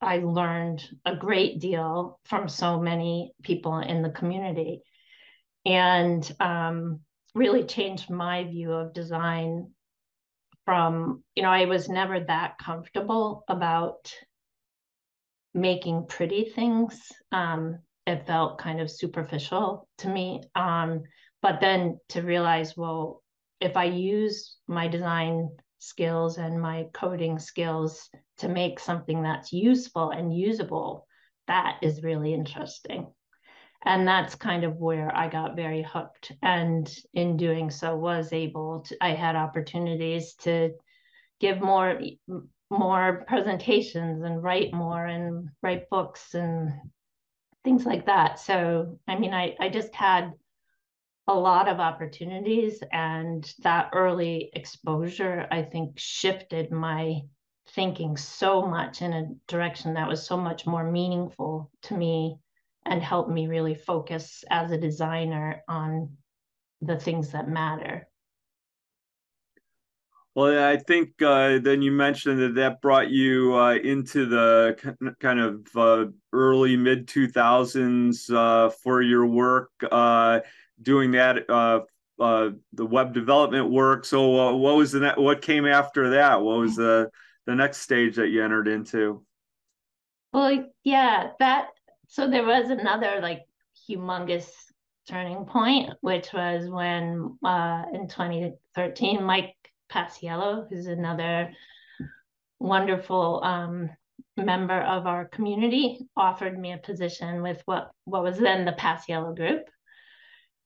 I 0.00 0.18
learned 0.18 0.88
a 1.04 1.16
great 1.16 1.60
deal 1.60 2.20
from 2.24 2.48
so 2.48 2.80
many 2.80 3.32
people 3.42 3.78
in 3.78 4.02
the 4.02 4.10
community 4.10 4.82
and 5.64 6.30
um, 6.40 7.00
really 7.34 7.64
changed 7.64 8.10
my 8.10 8.44
view 8.44 8.72
of 8.72 8.94
design 8.94 9.72
from, 10.64 11.24
you 11.34 11.42
know, 11.42 11.50
I 11.50 11.64
was 11.64 11.88
never 11.88 12.20
that 12.20 12.58
comfortable 12.58 13.44
about 13.48 14.12
making 15.60 16.06
pretty 16.08 16.44
things. 16.44 17.12
Um, 17.32 17.78
it 18.06 18.26
felt 18.26 18.58
kind 18.58 18.80
of 18.80 18.90
superficial 18.90 19.88
to 19.98 20.08
me. 20.08 20.42
Um, 20.54 21.02
but 21.42 21.60
then 21.60 21.98
to 22.10 22.22
realize, 22.22 22.76
well, 22.76 23.22
if 23.60 23.76
I 23.76 23.84
use 23.84 24.56
my 24.66 24.88
design 24.88 25.50
skills 25.78 26.38
and 26.38 26.60
my 26.60 26.86
coding 26.92 27.38
skills 27.38 28.08
to 28.38 28.48
make 28.48 28.80
something 28.80 29.22
that's 29.22 29.52
useful 29.52 30.10
and 30.10 30.36
usable, 30.36 31.06
that 31.46 31.78
is 31.82 32.02
really 32.02 32.34
interesting. 32.34 33.06
And 33.84 34.06
that's 34.06 34.34
kind 34.34 34.64
of 34.64 34.76
where 34.76 35.14
I 35.16 35.28
got 35.28 35.56
very 35.56 35.82
hooked. 35.82 36.32
And 36.42 36.92
in 37.14 37.36
doing 37.36 37.70
so, 37.70 37.96
was 37.96 38.32
able 38.32 38.80
to, 38.88 38.96
I 39.00 39.10
had 39.10 39.36
opportunities 39.36 40.34
to 40.40 40.70
give 41.40 41.60
more 41.60 42.00
more 42.70 43.24
presentations 43.26 44.22
and 44.22 44.42
write 44.42 44.72
more 44.72 45.04
and 45.06 45.48
write 45.62 45.88
books 45.90 46.34
and 46.34 46.72
things 47.64 47.86
like 47.86 48.06
that. 48.06 48.38
So, 48.38 48.98
I 49.08 49.18
mean, 49.18 49.32
I, 49.32 49.56
I 49.58 49.68
just 49.68 49.94
had 49.94 50.32
a 51.26 51.34
lot 51.34 51.68
of 51.68 51.78
opportunities, 51.78 52.82
and 52.90 53.52
that 53.58 53.90
early 53.92 54.50
exposure, 54.54 55.46
I 55.50 55.62
think, 55.62 55.98
shifted 55.98 56.70
my 56.72 57.20
thinking 57.70 58.16
so 58.16 58.62
much 58.62 59.02
in 59.02 59.12
a 59.12 59.26
direction 59.46 59.94
that 59.94 60.08
was 60.08 60.26
so 60.26 60.38
much 60.38 60.66
more 60.66 60.90
meaningful 60.90 61.70
to 61.82 61.94
me 61.94 62.38
and 62.86 63.02
helped 63.02 63.30
me 63.30 63.46
really 63.46 63.74
focus 63.74 64.42
as 64.50 64.70
a 64.70 64.78
designer 64.78 65.62
on 65.68 66.16
the 66.80 66.98
things 66.98 67.32
that 67.32 67.48
matter. 67.48 68.08
Well, 70.38 70.64
I 70.64 70.76
think 70.76 71.20
uh, 71.20 71.58
then 71.58 71.82
you 71.82 71.90
mentioned 71.90 72.40
that 72.40 72.54
that 72.54 72.80
brought 72.80 73.10
you 73.10 73.56
uh, 73.56 73.74
into 73.74 74.24
the 74.24 74.76
kind 75.18 75.40
of 75.40 75.66
uh, 75.74 76.12
early 76.32 76.76
mid 76.76 77.08
2000s 77.08 78.32
uh, 78.32 78.70
for 78.70 79.02
your 79.02 79.26
work 79.26 79.72
uh, 79.90 80.38
doing 80.80 81.10
that 81.10 81.50
uh, 81.50 81.80
the 82.20 82.86
web 82.86 83.14
development 83.14 83.68
work. 83.68 84.04
So, 84.04 84.54
what 84.54 84.76
was 84.76 84.92
the 84.92 85.00
ne- 85.00 85.20
what 85.20 85.42
came 85.42 85.66
after 85.66 86.10
that? 86.10 86.40
What 86.40 86.58
was 86.60 86.76
the 86.76 87.10
the 87.46 87.56
next 87.56 87.78
stage 87.78 88.14
that 88.14 88.28
you 88.28 88.44
entered 88.44 88.68
into? 88.68 89.24
Well, 90.32 90.66
yeah, 90.84 91.30
that 91.40 91.70
so 92.06 92.30
there 92.30 92.46
was 92.46 92.70
another 92.70 93.18
like 93.20 93.40
humongous 93.90 94.46
turning 95.08 95.46
point, 95.46 95.94
which 96.00 96.32
was 96.32 96.70
when 96.70 97.36
in 97.92 98.06
2013, 98.06 99.24
Mike 99.24 99.56
Paciello, 99.92 100.68
who's 100.68 100.86
another 100.86 101.52
wonderful 102.58 103.42
um, 103.44 103.90
member 104.36 104.80
of 104.80 105.06
our 105.06 105.26
community, 105.26 106.06
offered 106.16 106.58
me 106.58 106.72
a 106.72 106.78
position 106.78 107.42
with 107.42 107.62
what, 107.64 107.90
what 108.04 108.22
was 108.22 108.38
then 108.38 108.64
the 108.64 108.72
Paciello 108.72 109.34
Group. 109.34 109.68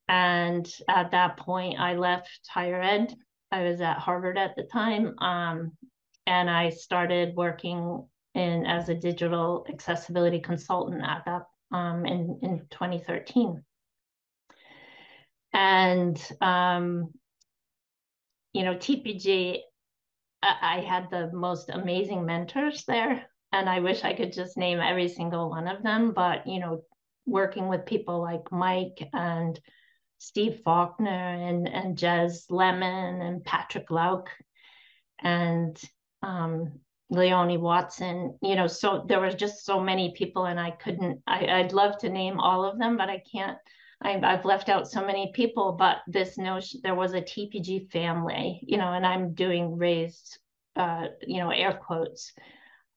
And 0.07 0.69
at 0.89 1.11
that 1.11 1.37
point, 1.37 1.79
I 1.79 1.95
left 1.95 2.39
higher 2.49 2.81
ed. 2.81 3.13
I 3.51 3.63
was 3.63 3.81
at 3.81 3.99
Harvard 3.99 4.37
at 4.37 4.55
the 4.55 4.63
time. 4.63 5.17
Um, 5.19 5.71
and 6.25 6.49
I 6.49 6.69
started 6.69 7.35
working 7.35 8.05
in 8.35 8.65
as 8.65 8.89
a 8.89 8.95
digital 8.95 9.65
accessibility 9.69 10.39
consultant 10.39 11.03
at 11.03 11.23
that 11.25 11.43
um, 11.71 12.05
in, 12.05 12.39
in 12.41 12.59
2013. 12.71 13.63
And 15.53 16.31
um, 16.41 17.11
you 18.53 18.63
know, 18.63 18.75
TPG, 18.75 19.59
I, 20.41 20.55
I 20.61 20.79
had 20.81 21.09
the 21.09 21.31
most 21.33 21.69
amazing 21.69 22.25
mentors 22.25 22.85
there. 22.85 23.25
And 23.51 23.69
I 23.69 23.81
wish 23.81 24.03
I 24.03 24.13
could 24.13 24.33
just 24.33 24.57
name 24.57 24.79
every 24.79 25.07
single 25.07 25.49
one 25.49 25.67
of 25.67 25.83
them. 25.83 26.11
But, 26.11 26.47
you 26.47 26.59
know, 26.59 26.81
working 27.25 27.67
with 27.67 27.85
people 27.85 28.21
like 28.21 28.51
Mike 28.51 29.09
and 29.13 29.59
Steve 30.17 30.61
Faulkner 30.63 31.09
and, 31.09 31.67
and 31.67 31.97
Jez 31.97 32.45
Lemon 32.49 33.21
and 33.21 33.43
Patrick 33.43 33.91
Lauk 33.91 34.29
and 35.21 35.79
um, 36.21 36.79
Leonie 37.09 37.57
Watson, 37.57 38.37
you 38.41 38.55
know, 38.55 38.67
so 38.67 39.05
there 39.07 39.19
was 39.19 39.35
just 39.35 39.65
so 39.65 39.79
many 39.79 40.13
people 40.15 40.45
and 40.45 40.59
I 40.59 40.71
couldn't, 40.71 41.21
I, 41.27 41.45
I'd 41.45 41.73
love 41.73 41.97
to 41.99 42.09
name 42.09 42.39
all 42.39 42.65
of 42.65 42.79
them, 42.79 42.97
but 42.97 43.09
I 43.09 43.21
can't 43.31 43.57
I've, 44.03 44.23
I've 44.23 44.45
left 44.45 44.69
out 44.69 44.89
so 44.89 45.05
many 45.05 45.31
people, 45.33 45.73
but 45.73 45.97
this 46.07 46.37
notion 46.37 46.81
there 46.83 46.95
was 46.95 47.13
a 47.13 47.21
TPG 47.21 47.91
family, 47.91 48.59
you 48.63 48.77
know, 48.77 48.93
and 48.93 49.05
I'm 49.05 49.33
doing 49.33 49.77
raised, 49.77 50.39
uh, 50.75 51.07
you 51.25 51.39
know, 51.39 51.49
air 51.49 51.73
quotes. 51.73 52.33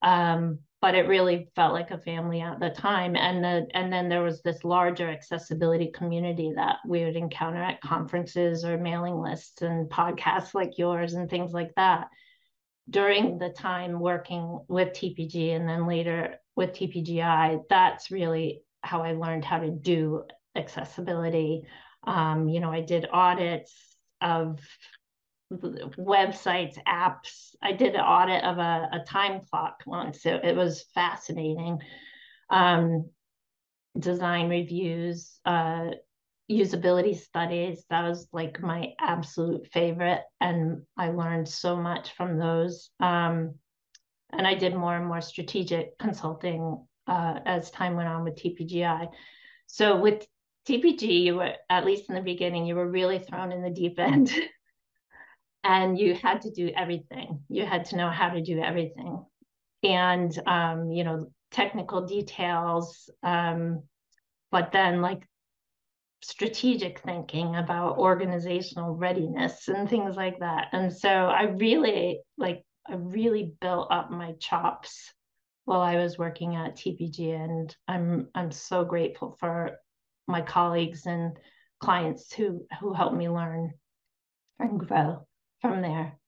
Um, 0.03 0.59
but 0.83 0.95
it 0.95 1.09
really 1.09 1.49
felt 1.57 1.73
like 1.73 1.91
a 1.91 1.99
family 1.99 2.41
at 2.41 2.61
the 2.61 2.71
time. 2.71 3.17
And 3.17 3.43
the 3.43 3.67
and 3.73 3.93
then 3.93 4.09
there 4.09 4.23
was 4.23 4.43
this 4.43 4.63
larger 4.63 5.09
accessibility 5.09 5.91
community 5.93 6.53
that 6.55 6.77
we 6.87 7.05
would 7.05 7.17
encounter 7.17 7.63
at 7.63 7.81
conferences 7.81 8.65
or 8.65 8.77
mailing 8.77 9.21
lists 9.21 9.63
and 9.63 9.89
podcasts 9.91 10.55
like 10.55 10.79
yours 10.79 11.15
and 11.15 11.31
things 11.31 11.53
like 11.53 11.75
that. 11.77 12.09
During 12.89 13.39
the 13.39 13.51
time 13.51 13.99
working 13.99 14.61
with 14.69 14.91
TPG 14.91 15.57
and 15.57 15.69
then 15.69 15.87
later 15.87 16.37
with 16.55 16.73
TPGI, 16.73 17.63
that's 17.69 18.11
really 18.11 18.63
how 18.83 19.03
I 19.03 19.13
learned 19.13 19.45
how 19.45 19.59
to 19.59 19.71
do 19.71 20.25
accessibility. 20.57 21.63
Um, 22.05 22.49
you 22.49 22.61
know, 22.61 22.71
I 22.71 22.81
did 22.81 23.07
audits 23.13 23.73
of 24.21 24.61
websites, 25.53 26.79
apps. 26.87 27.55
I 27.63 27.73
did 27.73 27.95
an 27.95 28.01
audit 28.01 28.43
of 28.45 28.59
a, 28.59 28.89
a 28.93 29.05
time 29.07 29.41
clock 29.49 29.83
once. 29.87 30.23
So 30.23 30.35
it 30.43 30.57
was 30.57 30.85
fascinating. 30.95 31.79
Um, 32.51 33.11
design 33.99 34.49
reviews, 34.49 35.39
uh, 35.45 35.91
usability 36.51 37.17
studies. 37.17 37.85
That 37.91 38.09
was 38.09 38.29
like 38.33 38.61
my 38.61 38.93
absolute 39.01 39.67
favorite. 39.73 40.23
And 40.41 40.83
I 40.97 41.11
learned 41.11 41.49
so 41.49 41.77
much 41.77 42.13
from 42.13 42.39
those. 42.39 42.91
Um, 43.01 43.55
and 44.33 44.47
I 44.47 44.55
did 44.55 44.75
more 44.75 44.97
and 44.97 45.07
more 45.07 45.21
strategic 45.21 45.99
consulting 45.99 46.85
uh, 47.07 47.41
as 47.45 47.71
time 47.71 47.97
went 47.97 48.09
on 48.09 48.25
with 48.25 48.37
TPGI. 48.37 49.09
So 49.67 49.97
with 49.97 50.27
TPG, 50.69 51.25
you 51.25 51.37
were, 51.37 51.53
at 51.71 51.85
least 51.85 52.09
in 52.09 52.15
the 52.15 52.21
beginning, 52.21 52.67
you 52.67 52.75
were 52.75 52.89
really 52.89 53.19
thrown 53.19 53.53
in 53.53 53.63
the 53.63 53.71
deep 53.71 53.99
end. 53.99 54.33
and 55.65 55.99
you 55.99 56.15
had 56.15 56.43
to 56.43 56.51
do 56.51 56.71
everything. 56.77 57.41
You 57.49 57.67
had 57.67 57.87
to 57.87 57.97
know 57.97 58.11
how 58.11 58.31
to 58.31 58.43
do 58.43 58.61
everything. 58.61 59.25
And, 59.83 60.37
um, 60.47 60.91
you 60.91 61.05
know, 61.05 61.27
technical 61.51 62.07
details, 62.07 63.09
um, 63.23 63.83
but 64.51 64.73
then 64.73 65.01
like 65.01 65.23
strategic 66.23 67.01
thinking 67.01 67.57
about 67.57 67.99
organizational 67.99 68.95
readiness 68.95 69.69
and 69.69 69.89
things 69.89 70.17
like 70.17 70.41
that. 70.41 70.69
And 70.73 70.93
so 70.93 71.09
I 71.09 71.45
really 71.45 72.21
like 72.37 72.65
I 72.89 72.95
really 72.95 73.53
built 73.61 73.89
up 73.91 74.11
my 74.11 74.33
chops 74.41 75.13
while 75.65 75.81
I 75.81 75.97
was 75.97 76.19
working 76.19 76.55
at 76.57 76.77
TPG 76.77 77.35
and 77.35 77.75
I'm 77.87 78.29
I'm 78.35 78.51
so 78.51 78.85
grateful 78.85 79.37
for 79.39 79.79
my 80.27 80.43
colleagues 80.43 81.07
and 81.07 81.39
clients 81.81 82.33
who 82.33 82.67
who 82.81 82.93
helped 82.93 83.17
me 83.17 83.29
learn 83.29 83.73
and 84.59 84.81
grow 84.81 85.27
from 85.61 85.83
there. 85.83 86.19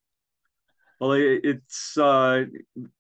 Well, 1.01 1.13
it's 1.13 1.97
uh, 1.97 2.45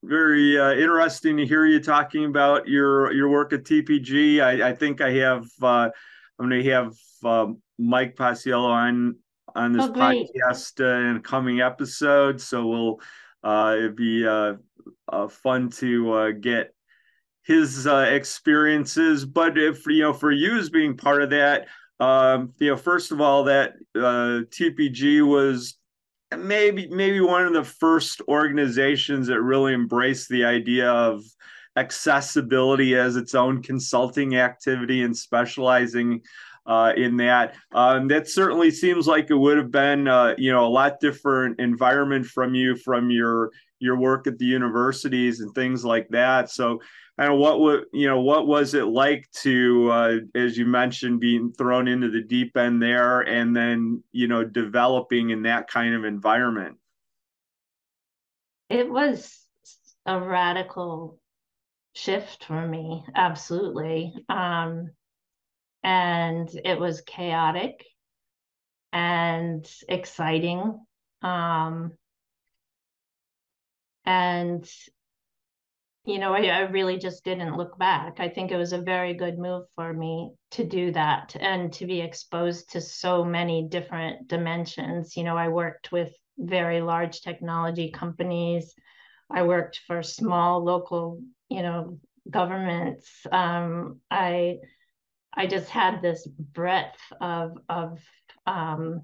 very 0.05 0.59
uh, 0.59 0.73
interesting 0.73 1.37
to 1.39 1.47
hear 1.47 1.67
you 1.67 1.81
talking 1.81 2.27
about 2.27 2.69
your 2.69 3.13
your 3.13 3.29
work 3.29 3.53
at 3.53 3.65
TPG. 3.65 4.41
I, 4.41 4.69
I 4.69 4.75
think 4.75 5.01
I 5.01 5.11
have 5.13 5.47
uh, 5.61 5.91
I'm 6.39 6.49
going 6.49 6.63
to 6.63 6.71
have 6.71 6.95
um, 7.25 7.61
Mike 7.77 8.15
Paciello 8.15 8.69
on 8.69 9.17
on 9.57 9.73
this 9.73 9.87
oh, 9.87 9.93
podcast 9.93 10.81
uh, 10.81 11.11
in 11.11 11.17
a 11.17 11.21
coming 11.21 11.61
episode, 11.61 12.41
so 12.41 12.67
we'll 12.67 13.01
uh, 13.43 13.75
it'd 13.77 13.97
be 13.97 14.25
uh, 14.25 14.55
fun 15.29 15.69
to 15.71 16.33
get 16.35 16.73
his 17.49 17.87
experiences. 17.87 19.25
But 19.25 19.59
if 19.59 19.85
you 19.87 20.03
know, 20.03 20.13
for 20.13 20.31
you 20.31 20.59
as 20.59 20.69
being 20.69 20.97
part 20.97 21.23
of 21.23 21.31
that, 21.31 21.67
um, 21.99 22.53
you 22.59 22.69
know, 22.69 22.77
first 22.77 23.11
of 23.11 23.21
all, 23.23 23.45
that 23.45 23.73
TPG 23.97 25.27
was 25.27 25.75
maybe 26.37 26.89
maybe 26.89 27.21
one 27.21 27.47
of 27.47 27.55
the 27.55 27.65
first 27.65 28.21
organizations 28.29 29.27
that 29.29 29.41
really 29.41 29.73
embraced 29.73 30.29
the 30.29 30.45
idea 30.45 30.91
of 30.91 31.25
accessibility 31.77 32.95
as 32.95 33.17
its 33.17 33.35
own 33.35 33.63
consulting 33.63 34.37
activity 34.37 35.03
and 35.03 35.17
specializing 35.17 36.21
uh, 36.67 36.93
in 36.97 37.17
that. 37.17 37.55
Um, 37.73 38.09
that 38.09 38.29
certainly 38.29 38.71
seems 38.71 39.07
like 39.07 39.31
it 39.31 39.35
would 39.35 39.57
have 39.57 39.71
been, 39.71 40.07
uh, 40.07 40.35
you 40.37 40.53
know, 40.53 40.67
a 40.67 40.69
lot 40.69 41.01
different 41.01 41.59
environment 41.61 42.27
from 42.27 42.55
you 42.55 42.77
from 42.77 43.11
your 43.11 43.51
your 43.81 43.97
work 43.97 44.27
at 44.27 44.39
the 44.39 44.45
universities 44.45 45.41
and 45.41 45.55
things 45.55 45.83
like 45.83 46.09
that. 46.11 46.51
So, 46.51 46.81
and 47.19 47.39
what 47.39 47.61
would 47.61 47.87
you 47.93 48.07
know 48.07 48.21
what 48.21 48.47
was 48.47 48.75
it 48.75 48.87
like 48.87 49.29
to 49.33 49.91
uh, 49.91 50.17
as 50.35 50.57
you 50.57 50.65
mentioned 50.65 51.21
being 51.21 51.53
thrown 51.53 51.89
into 51.89 52.11
the 52.11 52.23
deep 52.23 52.57
end 52.57 52.81
there 52.81 53.21
and 53.21 53.57
then 53.57 54.03
you 54.13 54.29
know 54.29 54.45
developing 54.45 55.31
in 55.31 55.43
that 55.43 55.69
kind 55.69 55.95
of 55.95 56.05
environment? 56.05 56.77
It 58.71 58.89
was 58.89 59.37
a 60.07 60.21
radical 60.21 61.19
shift 61.95 62.45
for 62.45 62.67
me 62.67 63.05
absolutely. 63.15 64.15
Um, 64.29 64.91
and 65.83 66.49
it 66.65 66.79
was 66.79 67.01
chaotic 67.01 67.85
and 68.93 69.69
exciting. 69.89 70.79
Um, 71.23 71.93
and 74.05 74.69
you 76.09 76.19
know, 76.19 76.33
I, 76.33 76.47
I, 76.47 76.61
really 76.61 76.97
just 76.97 77.23
didn't 77.23 77.59
look 77.59 77.77
back. 77.79 78.19
I 78.19 78.31
think 78.31 78.51
it 78.51 78.57
was 78.57 78.73
a 78.73 78.81
very 78.81 79.13
good 79.13 79.39
move 79.39 79.67
for 79.75 79.93
me 79.93 80.33
to 80.53 80.65
do 80.65 80.91
that 80.93 81.37
and 81.39 81.71
to 81.75 81.85
be 81.85 82.01
exposed 82.01 82.73
to 82.73 82.81
so 82.81 83.23
many 83.23 83.69
different 83.69 84.27
dimensions. 84.27 85.19
You 85.19 85.25
know, 85.25 85.37
I 85.37 85.49
worked 85.49 85.93
with 85.93 86.11
very 86.39 86.81
large 86.81 87.21
technology 87.21 87.91
companies. 87.91 88.75
I 89.31 89.43
worked 89.43 89.83
for 89.87 90.03
small 90.03 90.65
local, 90.65 91.21
you 91.51 91.61
know, 91.61 91.99
governments. 92.31 93.11
Um, 93.31 94.01
I 94.11 94.61
I 95.35 95.47
just 95.47 95.69
had 95.69 96.01
this 96.01 96.27
breadth 96.27 97.01
of 97.21 97.59
of 97.69 97.99
um, 98.47 99.03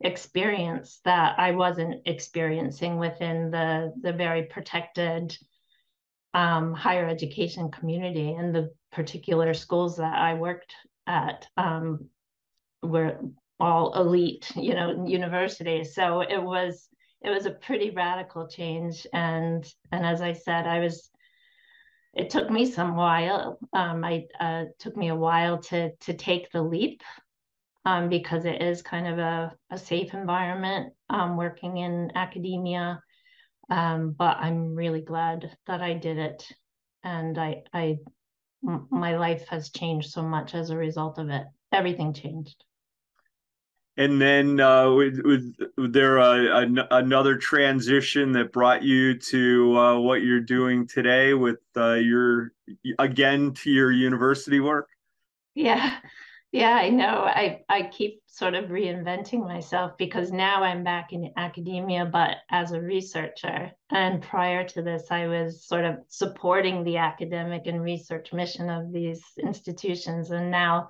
experience 0.00 1.00
that 1.06 1.38
I 1.38 1.52
wasn't 1.52 2.02
experiencing 2.04 2.98
within 2.98 3.50
the 3.50 3.94
the 4.02 4.12
very 4.12 4.42
protected 4.42 5.34
um, 6.36 6.74
higher 6.74 7.08
education 7.08 7.70
community 7.70 8.34
and 8.34 8.54
the 8.54 8.70
particular 8.92 9.54
schools 9.54 9.96
that 9.96 10.14
I 10.14 10.34
worked 10.34 10.74
at 11.06 11.48
um, 11.56 12.10
were 12.82 13.20
all 13.58 13.98
elite, 13.98 14.52
you 14.54 14.74
know, 14.74 15.06
universities. 15.06 15.94
So 15.94 16.20
it 16.20 16.42
was 16.42 16.88
it 17.22 17.30
was 17.30 17.46
a 17.46 17.50
pretty 17.50 17.90
radical 17.90 18.46
change, 18.46 19.06
and 19.14 19.64
and 19.90 20.04
as 20.04 20.20
I 20.20 20.34
said, 20.34 20.66
I 20.66 20.80
was. 20.80 21.10
It 22.12 22.30
took 22.30 22.50
me 22.50 22.64
some 22.64 22.96
while. 22.96 23.58
Um, 23.74 24.02
I 24.02 24.26
uh, 24.40 24.64
took 24.78 24.96
me 24.96 25.08
a 25.08 25.14
while 25.14 25.58
to 25.62 25.92
to 26.00 26.14
take 26.14 26.50
the 26.50 26.62
leap, 26.62 27.02
um, 27.86 28.08
because 28.10 28.44
it 28.44 28.60
is 28.60 28.82
kind 28.82 29.06
of 29.06 29.18
a, 29.18 29.52
a 29.70 29.78
safe 29.78 30.12
environment 30.12 30.92
um, 31.08 31.36
working 31.36 31.78
in 31.78 32.12
academia 32.14 33.02
um, 33.68 34.14
but 34.16 34.36
I'm 34.38 34.74
really 34.74 35.00
glad 35.00 35.56
that 35.66 35.82
I 35.82 35.94
did 35.94 36.18
it, 36.18 36.46
and 37.02 37.38
I, 37.38 37.62
I, 37.72 37.98
m- 38.66 38.86
my 38.90 39.16
life 39.16 39.48
has 39.48 39.70
changed 39.70 40.10
so 40.10 40.22
much 40.22 40.54
as 40.54 40.70
a 40.70 40.76
result 40.76 41.18
of 41.18 41.28
it. 41.30 41.44
Everything 41.72 42.12
changed. 42.12 42.64
And 43.98 44.20
then, 44.20 44.60
uh, 44.60 44.90
was, 44.90 45.18
was 45.24 45.40
there 45.76 46.18
a, 46.18 46.64
a, 46.64 46.86
another 46.90 47.38
transition 47.38 48.32
that 48.32 48.52
brought 48.52 48.82
you 48.82 49.18
to 49.18 49.78
uh, 49.78 49.98
what 49.98 50.22
you're 50.22 50.40
doing 50.40 50.86
today 50.86 51.32
with 51.32 51.60
uh, 51.76 51.94
your 51.94 52.52
again 52.98 53.54
to 53.54 53.70
your 53.70 53.90
university 53.90 54.60
work? 54.60 54.88
Yeah, 55.54 55.96
yeah, 56.56 56.74
I 56.74 56.88
know. 56.88 57.24
I, 57.26 57.60
I 57.68 57.82
keep 57.82 58.22
sort 58.28 58.54
of 58.54 58.70
reinventing 58.70 59.46
myself 59.46 59.92
because 59.98 60.32
now 60.32 60.62
I'm 60.62 60.84
back 60.84 61.12
in 61.12 61.30
academia, 61.36 62.06
but 62.06 62.38
as 62.50 62.72
a 62.72 62.80
researcher. 62.80 63.72
And 63.90 64.22
prior 64.22 64.66
to 64.68 64.80
this, 64.80 65.08
I 65.10 65.26
was 65.26 65.66
sort 65.66 65.84
of 65.84 65.96
supporting 66.08 66.82
the 66.82 66.96
academic 66.96 67.66
and 67.66 67.82
research 67.82 68.32
mission 68.32 68.70
of 68.70 68.90
these 68.90 69.22
institutions. 69.38 70.30
And 70.30 70.50
now 70.50 70.88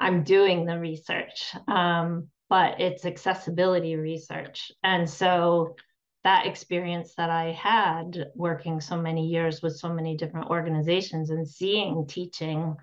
I'm 0.00 0.22
doing 0.24 0.64
the 0.64 0.78
research, 0.78 1.54
um, 1.66 2.28
but 2.48 2.80
it's 2.80 3.04
accessibility 3.04 3.96
research. 3.96 4.72
And 4.82 5.08
so 5.08 5.76
that 6.24 6.46
experience 6.46 7.12
that 7.18 7.28
I 7.28 7.52
had 7.52 8.28
working 8.34 8.80
so 8.80 8.96
many 8.96 9.26
years 9.26 9.60
with 9.60 9.76
so 9.76 9.92
many 9.92 10.16
different 10.16 10.48
organizations 10.48 11.28
and 11.28 11.46
seeing 11.46 12.06
teaching 12.06 12.74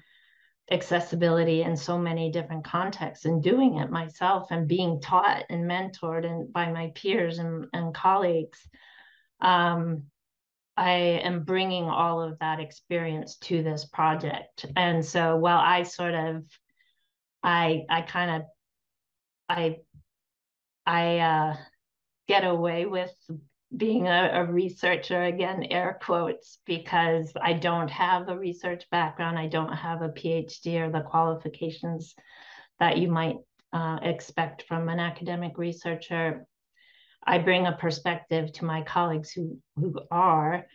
accessibility 0.72 1.62
in 1.62 1.78
so 1.78 1.98
many 1.98 2.32
different 2.32 2.66
contexts 2.66 3.26
and 3.26 3.44
doing 3.44 3.78
it 3.78 3.92
myself 3.92 4.48
and 4.50 4.68
being 4.68 5.00
taught 5.00 5.44
and 5.50 5.70
mentored 5.70 6.26
and 6.26 6.52
by 6.52 6.72
my 6.72 6.92
peers 6.96 7.38
and, 7.38 7.68
and 7.74 7.94
colleagues 7.94 8.68
um, 9.42 10.04
i 10.76 10.92
am 10.92 11.44
bringing 11.44 11.86
all 11.86 12.22
of 12.22 12.40
that 12.40 12.60
experience 12.60 13.38
to 13.38 13.64
this 13.64 13.86
project. 13.86 14.66
And 14.76 15.06
so 15.06 15.38
while 15.38 15.60
i 15.60 15.84
sort 15.84 16.16
of 16.16 16.44
i 17.44 17.84
i 17.90 18.02
kind 18.02 18.42
of 18.42 18.42
i 19.48 19.78
i 20.86 21.20
uh, 21.20 21.56
get 22.28 22.44
away 22.44 22.86
with 22.86 23.14
being 23.76 24.08
a, 24.08 24.32
a, 24.34 24.46
researcher 24.46 25.24
again 25.24 25.64
air 25.64 26.00
quotes 26.02 26.60
because 26.66 27.34
i 27.42 27.52
don't 27.52 27.90
have 27.90 28.30
a 28.30 28.38
research 28.38 28.84
background 28.92 29.40
i 29.40 29.48
don't 29.48 29.74
have 29.74 30.02
a 30.02 30.10
phd 30.10 30.80
or 30.80 30.92
the 30.92 31.02
qualifications 31.02 32.14
that 32.80 32.98
you 32.98 33.10
might 33.10 33.38
uh, 33.76 34.00
expect 34.02 34.64
from 34.68 34.88
an 34.88 35.00
academic 35.00 35.58
researcher. 35.58 36.46
I 37.28 37.40
bring 37.40 37.68
a 37.68 37.74
perspective 37.74 38.54
to 38.54 38.66
my 38.66 38.84
colleagues 38.84 39.32
who 39.32 39.60
who 39.76 40.00
are 40.12 40.66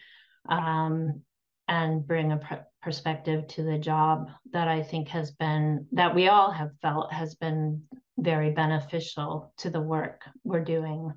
um, 0.48 1.22
and 1.66 2.06
bring 2.06 2.32
a 2.32 2.36
pr- 2.36 2.66
perspective 2.82 3.46
to 3.46 3.62
the 3.62 3.78
job 3.78 4.30
that 4.52 4.66
i 4.66 4.82
think 4.82 5.08
has 5.08 5.30
been 5.32 5.86
that 5.92 6.14
we 6.14 6.28
all 6.28 6.50
have 6.50 6.70
felt 6.80 7.12
has 7.12 7.34
been 7.34 7.82
very 8.18 8.50
beneficial 8.50 9.52
to 9.58 9.68
the 9.68 9.80
work 9.80 10.22
we're 10.44 10.64
doing 10.64 11.12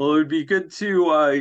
well, 0.00 0.14
it 0.14 0.16
would 0.16 0.28
be 0.28 0.44
good 0.44 0.72
to 0.72 1.10
uh, 1.10 1.40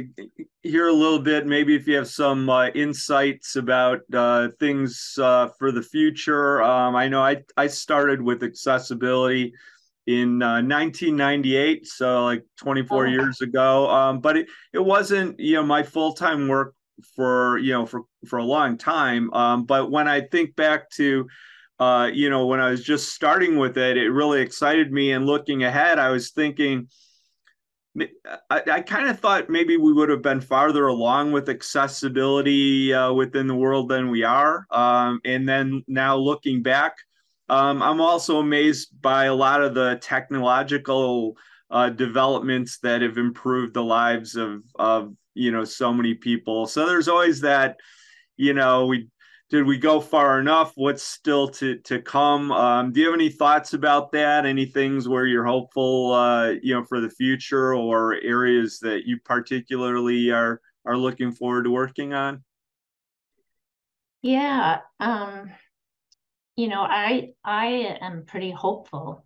hear 0.64 0.90
a 0.90 0.94
little 0.94 1.20
bit, 1.20 1.48
maybe 1.48 1.78
if 1.78 1.88
you 1.88 1.96
have 1.96 2.10
some 2.10 2.50
uh, 2.50 2.68
insights 2.68 3.56
about 3.56 4.02
uh, 4.14 4.50
things 4.60 5.18
uh, 5.18 5.48
for 5.58 5.72
the 5.72 5.82
future. 5.82 6.62
Um, 6.62 6.94
I 6.94 7.08
know 7.08 7.22
I, 7.22 7.38
I 7.56 7.68
started 7.68 8.22
with 8.22 8.44
accessibility 8.44 9.54
in 10.08 10.40
1998, 10.40 11.78
uh, 11.78 11.86
so 11.86 12.26
like 12.26 12.44
24 12.58 13.08
oh. 13.08 13.10
years 13.10 13.40
ago. 13.40 13.90
Um, 13.90 14.20
but 14.20 14.36
it, 14.36 14.50
it 14.74 14.84
wasn't, 14.84 15.40
you 15.40 15.54
know, 15.54 15.64
my 15.64 15.82
full 15.82 16.12
time 16.12 16.50
work 16.50 16.76
for, 17.16 17.60
you 17.60 17.72
know, 17.72 17.86
for, 17.86 18.02
for 18.28 18.40
a 18.40 18.44
long 18.44 18.78
time. 18.78 19.34
Um, 19.34 19.64
but 19.64 19.90
when 19.90 20.10
I 20.10 20.20
think 20.20 20.58
back 20.58 20.90
to, 20.96 21.30
uh, 21.80 22.10
you 22.14 22.30
know, 22.30 22.46
when 22.46 22.60
I 22.60 22.72
was 22.72 22.84
just 22.84 23.14
starting 23.14 23.58
with 23.58 23.78
it, 23.78 23.96
it 23.96 24.10
really 24.10 24.42
excited 24.42 24.92
me. 24.92 25.14
And 25.14 25.26
looking 25.26 25.64
ahead, 25.64 25.98
I 25.98 26.10
was 26.10 26.32
thinking, 26.32 26.90
I, 28.50 28.62
I 28.72 28.82
kind 28.82 29.10
of 29.10 29.20
thought 29.20 29.50
maybe 29.50 29.78
we 29.78 29.94
would 29.94 30.10
have 30.10 30.22
been 30.22 30.42
farther 30.42 30.88
along 30.88 31.32
with 31.32 31.50
accessibility 31.50 32.94
uh, 32.94 33.14
within 33.14 33.48
the 33.48 33.56
world 33.56 33.90
than 33.90 34.10
we 34.10 34.24
are. 34.24 34.66
Um, 34.72 35.20
and 35.26 35.48
then 35.48 35.84
now 35.88 36.16
looking 36.16 36.62
back, 36.62 36.96
um, 37.50 37.82
I'm 37.82 38.00
also 38.00 38.40
amazed 38.40 38.90
by 39.02 39.26
a 39.26 39.34
lot 39.34 39.62
of 39.62 39.74
the 39.74 39.98
technological 40.02 41.36
uh, 41.72 41.90
developments 41.90 42.80
that 42.80 43.02
have 43.02 43.18
improved 43.18 43.74
the 43.74 43.84
lives 43.84 44.36
of, 44.36 44.64
of 44.76 45.14
you 45.34 45.52
know 45.52 45.64
so 45.64 45.94
many 45.94 46.14
people. 46.14 46.68
So 46.68 46.86
there's 46.86 47.08
always 47.08 47.42
that, 47.42 47.78
you 48.38 48.54
know, 48.54 48.86
we 48.86 49.10
did 49.50 49.66
we 49.66 49.78
go 49.78 50.00
far 50.00 50.40
enough? 50.40 50.74
What's 50.76 51.04
still 51.04 51.48
to 51.50 51.78
to 51.80 52.02
come? 52.02 52.52
Um, 52.52 52.92
do 52.92 53.00
you 53.00 53.08
have 53.08 53.16
any 53.16 53.30
thoughts 53.30 53.74
about 53.74 54.12
that? 54.12 54.46
Any 54.46 54.66
things 54.66 55.08
where 55.08 55.26
you're 55.26 55.46
hopeful, 55.46 56.14
uh, 56.14 56.50
you 56.62 56.76
know, 56.76 56.84
for 56.84 57.02
the 57.02 57.10
future, 57.10 57.74
or 57.74 58.16
areas 58.22 58.80
that 58.80 59.06
you 59.06 59.20
particularly 59.26 60.30
are 60.32 60.62
are 60.86 60.98
looking 60.98 61.32
forward 61.32 61.64
to 61.64 61.72
working 61.72 62.14
on? 62.14 62.44
Yeah, 64.22 64.80
um, 65.00 65.50
you 66.56 66.68
know, 66.68 66.82
I 66.82 67.30
I 67.44 67.98
am 68.02 68.26
pretty 68.26 68.52
hopeful, 68.52 69.26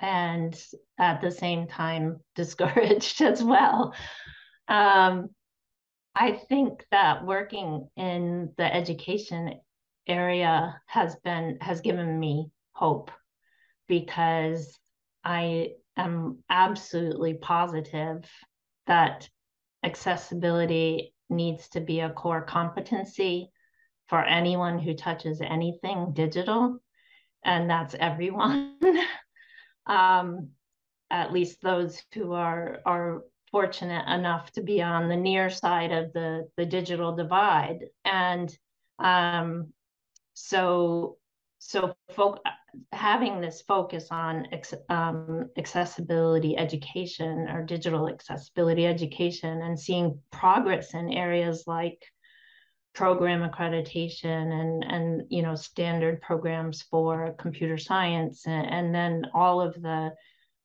and 0.00 0.58
at 0.98 1.20
the 1.20 1.30
same 1.30 1.66
time 1.66 2.20
discouraged 2.34 3.20
as 3.20 3.42
well. 3.42 3.94
Um, 4.66 5.28
I 6.14 6.32
think 6.32 6.84
that 6.90 7.24
working 7.24 7.88
in 7.96 8.52
the 8.56 8.74
education 8.74 9.60
area 10.06 10.80
has 10.86 11.16
been 11.16 11.58
has 11.60 11.80
given 11.80 12.18
me 12.18 12.50
hope 12.72 13.10
because 13.88 14.78
I 15.24 15.70
am 15.96 16.42
absolutely 16.50 17.34
positive 17.34 18.28
that 18.86 19.28
accessibility 19.84 21.14
needs 21.30 21.68
to 21.70 21.80
be 21.80 22.00
a 22.00 22.10
core 22.10 22.42
competency 22.42 23.50
for 24.08 24.22
anyone 24.22 24.78
who 24.78 24.94
touches 24.94 25.40
anything 25.40 26.12
digital 26.12 26.78
and 27.44 27.70
that's 27.70 27.94
everyone. 27.98 28.78
Um, 29.84 30.50
at 31.10 31.32
least 31.32 31.60
those 31.60 32.00
who 32.14 32.34
are 32.34 32.80
are 32.86 33.24
fortunate 33.52 34.08
enough 34.12 34.50
to 34.52 34.62
be 34.62 34.82
on 34.82 35.08
the 35.08 35.16
near 35.16 35.50
side 35.50 35.92
of 35.92 36.12
the 36.12 36.48
the 36.56 36.66
digital 36.66 37.14
divide. 37.14 37.84
And 38.04 38.56
um, 38.98 39.72
so 40.34 41.18
so 41.58 41.94
having 42.92 43.40
this 43.40 43.62
focus 43.62 44.08
on 44.10 44.48
um, 44.88 45.48
accessibility 45.56 46.56
education 46.56 47.48
or 47.48 47.62
digital 47.62 48.08
accessibility 48.08 48.86
education 48.86 49.62
and 49.62 49.78
seeing 49.78 50.18
progress 50.32 50.94
in 50.94 51.12
areas 51.12 51.64
like 51.66 52.02
program 52.94 53.48
accreditation 53.48 54.52
and 54.52 54.84
and 54.84 55.22
you 55.30 55.42
know 55.42 55.54
standard 55.54 56.20
programs 56.20 56.82
for 56.82 57.34
computer 57.38 57.78
science 57.78 58.46
and, 58.46 58.66
and 58.66 58.94
then 58.94 59.26
all 59.32 59.60
of 59.60 59.74
the 59.80 60.12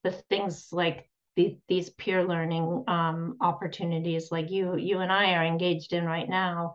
the 0.04 0.12
things 0.12 0.69
like 0.71 1.10
the, 1.38 1.56
these 1.69 1.91
peer 1.91 2.28
learning 2.28 2.84
um, 2.88 3.38
opportunities 3.39 4.32
like 4.32 4.50
you 4.50 4.76
you 4.76 5.00
and 5.00 5.12
I 5.12 5.36
are 5.36 5.45
engaged 5.45 5.93
in 5.93 6.04
right 6.04 6.28
now, 6.28 6.73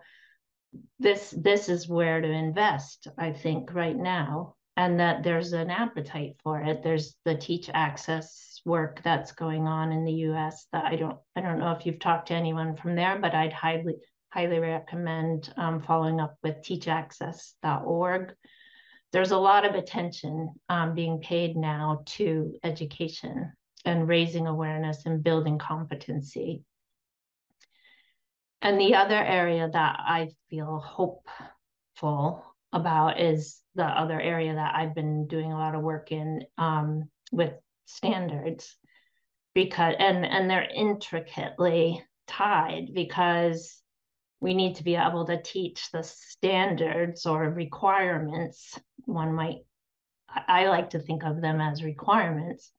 this 1.01 1.35
this 1.37 1.69
is 1.69 1.89
where 1.89 2.21
to 2.21 2.31
invest, 2.31 3.09
I 3.19 3.33
think, 3.33 3.75
right 3.75 3.97
now, 3.97 4.55
and 4.77 5.01
that 5.01 5.25
there's 5.25 5.53
an 5.53 5.69
appetite 5.69 6.37
for 6.45 6.63
it. 6.63 6.83
There's 6.83 7.17
the 7.25 7.35
teach 7.35 7.71
access 7.75 8.61
work 8.65 9.03
that's 9.03 9.33
going 9.33 9.67
on 9.67 9.91
in 9.91 10.05
the 10.05 10.13
U.S. 10.31 10.67
that 10.73 10.85
I 10.85 10.95
don't 10.95 11.19
I 11.35 11.41
don't 11.41 11.59
know 11.59 11.73
if 11.73 11.85
you've 11.85 11.99
talked 11.99 12.29
to 12.29 12.35
anyone 12.35 12.77
from 12.77 12.95
there, 12.95 13.19
but 13.19 13.35
I'd 13.35 13.53
highly 13.53 13.97
highly 14.33 14.61
recommend 14.61 15.53
um, 15.57 15.83
following 15.83 16.21
up 16.21 16.37
with 16.45 16.63
teachaccess.org. 16.63 18.33
There's 19.11 19.33
a 19.33 19.37
lot 19.37 19.67
of 19.67 19.75
attention 19.75 20.55
um, 20.69 20.95
being 20.95 21.19
paid 21.19 21.57
now 21.57 22.05
to 22.07 22.55
education 22.63 23.53
and 23.85 24.09
raising 24.09 24.47
awareness 24.47 25.07
and 25.07 25.25
building 25.25 25.59
competency. 25.59 26.63
And 28.61 28.81
the 28.81 28.95
other 28.95 29.17
area 29.17 29.69
that 29.73 29.97
I 29.99 30.29
feel 30.49 30.79
hopeful 30.79 32.45
about 32.73 33.21
is 33.21 33.61
the 33.75 33.85
other 33.85 34.21
area 34.21 34.55
that 34.55 34.75
I've 34.75 34.95
been 34.95 35.27
doing 35.27 35.53
a 35.53 35.59
lot 35.59 35.75
of 35.75 35.83
work 35.83 36.13
in 36.13 36.45
um, 36.59 37.09
with 37.33 37.53
standards 37.87 38.77
because 39.55 39.95
and 39.99 40.25
and 40.25 40.49
they're 40.49 40.69
intricately 40.75 42.03
tied 42.27 42.95
because 42.95 43.83
we 44.41 44.55
need 44.55 44.77
to 44.77 44.85
be 44.85 44.97
able 44.97 45.27
to 45.27 45.43
teach 45.43 45.91
the 45.91 46.03
standards 46.03 47.27
or 47.27 47.51
requirements 47.51 48.79
one 49.05 49.35
might 49.35 49.59
i 50.49 50.67
like 50.67 50.91
to 50.91 50.99
think 50.99 51.25
of 51.25 51.41
them 51.41 51.61
as 51.61 51.85
requirements 51.85 52.73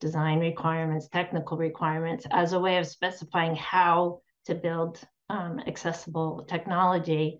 design 0.00 0.40
requirements, 0.40 1.08
technical 1.08 1.56
requirements 1.56 2.26
as 2.30 2.52
a 2.52 2.60
way 2.60 2.78
of 2.78 2.86
specifying 2.86 3.54
how 3.54 4.20
to 4.46 4.54
build 4.54 5.00
um, 5.28 5.60
accessible 5.66 6.44
technology, 6.48 7.38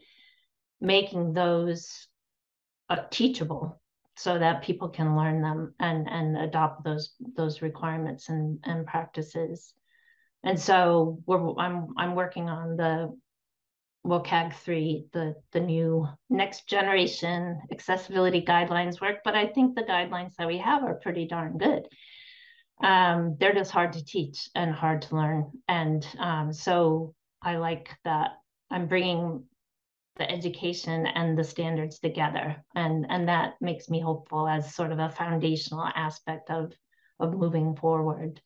making 0.80 1.32
those 1.32 2.06
uh, 2.88 2.98
teachable 3.10 3.80
so 4.16 4.38
that 4.38 4.62
people 4.62 4.88
can 4.88 5.16
learn 5.16 5.40
them 5.40 5.74
and, 5.80 6.08
and 6.08 6.36
adopt 6.36 6.84
those 6.84 7.14
those 7.36 7.62
requirements 7.62 8.28
and, 8.28 8.58
and 8.64 8.86
practices. 8.86 9.72
And 10.44 10.60
so 10.60 11.18
we're, 11.26 11.54
I'm 11.56 11.88
I'm 11.96 12.14
working 12.14 12.48
on 12.48 12.76
the 12.76 13.16
WCAG 14.06 14.54
3, 14.54 15.06
the, 15.12 15.34
the 15.52 15.60
new 15.60 16.08
next 16.30 16.66
generation 16.66 17.60
accessibility 17.70 18.42
guidelines 18.42 19.00
work, 19.00 19.18
but 19.24 19.34
I 19.34 19.46
think 19.46 19.74
the 19.74 19.82
guidelines 19.82 20.34
that 20.36 20.46
we 20.46 20.56
have 20.58 20.82
are 20.82 20.94
pretty 20.94 21.26
darn 21.26 21.58
good 21.58 21.86
um, 22.82 23.36
they're 23.38 23.54
just 23.54 23.70
hard 23.70 23.92
to 23.94 24.04
teach 24.04 24.48
and 24.54 24.72
hard 24.72 25.02
to 25.02 25.16
learn. 25.16 25.50
And 25.68 26.06
um, 26.18 26.52
so 26.52 27.14
I 27.42 27.56
like 27.56 27.90
that 28.04 28.32
I'm 28.70 28.86
bringing 28.86 29.44
the 30.16 30.30
education 30.30 31.06
and 31.06 31.36
the 31.36 31.44
standards 31.44 31.98
together, 31.98 32.62
and 32.74 33.06
and 33.08 33.28
that 33.28 33.54
makes 33.60 33.88
me 33.88 34.00
hopeful 34.00 34.46
as 34.46 34.74
sort 34.74 34.92
of 34.92 34.98
a 34.98 35.08
foundational 35.08 35.86
aspect 35.94 36.50
of 36.50 36.72
of 37.18 37.34
moving 37.34 37.74
forward. 37.76 38.40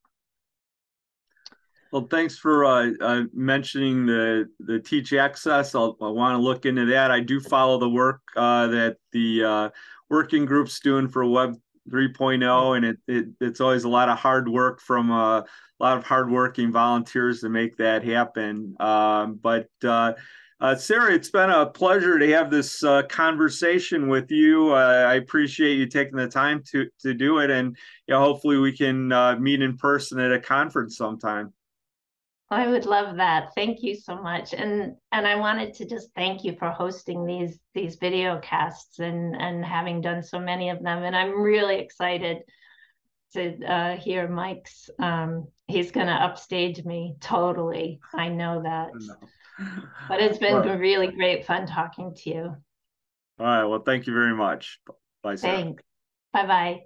Well, 1.91 2.07
thanks 2.11 2.37
for 2.37 2.65
uh, 2.65 2.91
uh, 3.01 3.23
mentioning 3.33 4.07
the 4.07 4.49
the 4.61 4.81
Teach 4.81 5.13
Access. 5.13 5.75
I'll, 5.75 5.97
i 6.01 6.09
want 6.09 6.37
to 6.37 6.43
look 6.43 6.67
into 6.67 6.87
that. 6.87 7.11
I 7.11 7.21
do 7.21 7.41
follow 7.41 7.79
the 7.79 7.89
work 7.89 8.21
uh, 8.37 8.67
that 8.69 8.97
the 9.13 9.45
uh, 9.45 9.69
working 10.11 10.45
group's 10.45 10.81
doing 10.81 11.09
for 11.09 11.25
Web 11.25 11.57
3.0 11.91 12.77
and 12.77 12.85
it, 12.85 12.97
it 13.07 13.27
it's 13.41 13.61
always 13.61 13.85
a 13.85 13.89
lot 13.89 14.09
of 14.09 14.19
hard 14.19 14.49
work 14.49 14.81
from 14.81 15.11
uh, 15.11 15.41
a 15.41 15.45
lot 15.81 15.97
of 15.97 16.05
hardworking 16.05 16.73
volunteers 16.73 17.41
to 17.41 17.49
make 17.49 17.77
that 17.77 18.05
happen 18.05 18.75
um, 18.81 19.39
but 19.43 19.69
uh, 19.85 20.13
uh, 20.61 20.75
Sarah, 20.75 21.13
it's 21.13 21.31
been 21.31 21.51
a 21.51 21.67
pleasure 21.67 22.19
to 22.19 22.31
have 22.33 22.51
this 22.51 22.83
uh, 22.85 23.03
conversation 23.03 24.09
with 24.09 24.31
you. 24.31 24.73
Uh, 24.73 25.05
I 25.09 25.15
appreciate 25.15 25.75
you 25.75 25.87
taking 25.87 26.17
the 26.17 26.29
time 26.29 26.63
to 26.71 26.87
to 27.01 27.13
do 27.13 27.39
it, 27.41 27.51
and 27.51 27.77
you 28.07 28.15
know, 28.15 28.21
hopefully 28.21 28.57
we 28.57 28.75
can 28.75 29.09
meet 29.43 29.61
in 29.61 29.77
person 29.77 30.21
at 30.21 30.33
a 30.33 30.41
conference 30.41 30.97
sometime. 30.97 31.53
I 32.51 32.69
would 32.69 32.87
love 32.87 33.17
that. 33.17 33.55
Thank 33.55 33.83
you 33.83 33.97
so 33.97 34.17
much. 34.17 34.53
And 34.53 34.97
and 35.13 35.27
I 35.27 35.37
wanted 35.37 35.75
to 35.75 35.87
just 35.87 36.11
thank 36.15 36.45
you 36.45 36.55
for 36.59 36.71
hosting 36.71 37.25
these 37.25 37.59
these 37.75 37.97
video 37.97 38.39
casts 38.41 38.99
and 38.99 39.35
and 39.35 39.65
having 39.65 40.01
done 40.01 40.23
so 40.23 40.39
many 40.39 40.71
of 40.71 40.83
them. 40.83 41.03
And 41.03 41.17
I'm 41.17 41.41
really 41.41 41.77
excited 41.77 42.43
to 43.33 43.65
uh, 43.65 43.97
hear 43.97 44.29
Mike's. 44.29 44.91
Um, 44.99 45.49
he's 45.67 45.91
going 45.91 46.07
to 46.07 46.13
upstage 46.13 46.85
me 46.85 47.17
totally. 47.21 48.01
I 48.15 48.29
know 48.29 48.63
that. 48.63 48.91
But 50.09 50.21
it's 50.21 50.39
been 50.39 50.57
right. 50.57 50.79
really 50.79 51.09
great 51.09 51.47
fun 51.47 51.67
talking 51.67 52.15
to 52.15 52.31
you. 52.31 52.57
All 53.39 53.47
right. 53.47 53.65
Well, 53.65 53.81
thank 53.81 54.07
you 54.07 54.15
very 54.15 54.35
much. 54.35 54.81
Bye. 55.23 55.37
Thanks. 55.37 55.83
Bye 56.33 56.47
bye. 56.47 56.83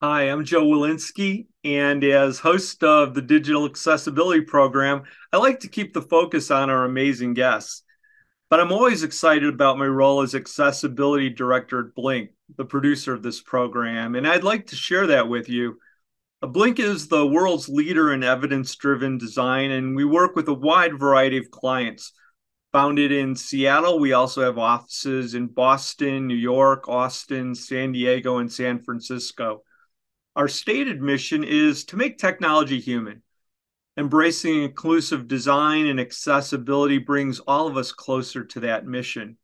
Hi, 0.00 0.30
I'm 0.30 0.44
Joe 0.44 0.64
Welinske, 0.64 1.48
and 1.64 2.04
as 2.04 2.38
host 2.38 2.84
of 2.84 3.14
the 3.14 3.20
Digital 3.20 3.66
Accessibility 3.66 4.42
Program, 4.42 5.02
I 5.32 5.38
like 5.38 5.58
to 5.60 5.68
keep 5.68 5.92
the 5.92 6.02
focus 6.02 6.52
on 6.52 6.70
our 6.70 6.84
amazing 6.84 7.34
guests. 7.34 7.82
But 8.48 8.60
I'm 8.60 8.70
always 8.70 9.02
excited 9.02 9.52
about 9.52 9.76
my 9.76 9.86
role 9.86 10.22
as 10.22 10.36
Accessibility 10.36 11.30
Director 11.30 11.80
at 11.80 11.96
Blink, 11.96 12.30
the 12.56 12.64
producer 12.64 13.12
of 13.12 13.24
this 13.24 13.40
program, 13.40 14.14
and 14.14 14.24
I'd 14.24 14.44
like 14.44 14.68
to 14.68 14.76
share 14.76 15.08
that 15.08 15.28
with 15.28 15.48
you. 15.48 15.80
Blink 16.42 16.78
is 16.78 17.08
the 17.08 17.26
world's 17.26 17.68
leader 17.68 18.12
in 18.12 18.22
evidence 18.22 18.76
driven 18.76 19.18
design, 19.18 19.72
and 19.72 19.96
we 19.96 20.04
work 20.04 20.36
with 20.36 20.46
a 20.46 20.54
wide 20.54 20.96
variety 20.96 21.38
of 21.38 21.50
clients. 21.50 22.12
Founded 22.70 23.10
in 23.10 23.34
Seattle, 23.34 23.98
we 23.98 24.12
also 24.12 24.42
have 24.42 24.58
offices 24.58 25.34
in 25.34 25.48
Boston, 25.48 26.28
New 26.28 26.36
York, 26.36 26.88
Austin, 26.88 27.52
San 27.52 27.90
Diego, 27.90 28.38
and 28.38 28.52
San 28.52 28.80
Francisco. 28.84 29.64
Our 30.38 30.46
stated 30.46 31.02
mission 31.02 31.42
is 31.42 31.84
to 31.86 31.96
make 31.96 32.16
technology 32.16 32.78
human. 32.78 33.22
Embracing 33.96 34.62
inclusive 34.62 35.26
design 35.26 35.88
and 35.88 35.98
accessibility 35.98 36.98
brings 36.98 37.40
all 37.40 37.66
of 37.66 37.76
us 37.76 37.90
closer 37.90 38.44
to 38.44 38.60
that 38.60 38.86
mission. 38.86 39.36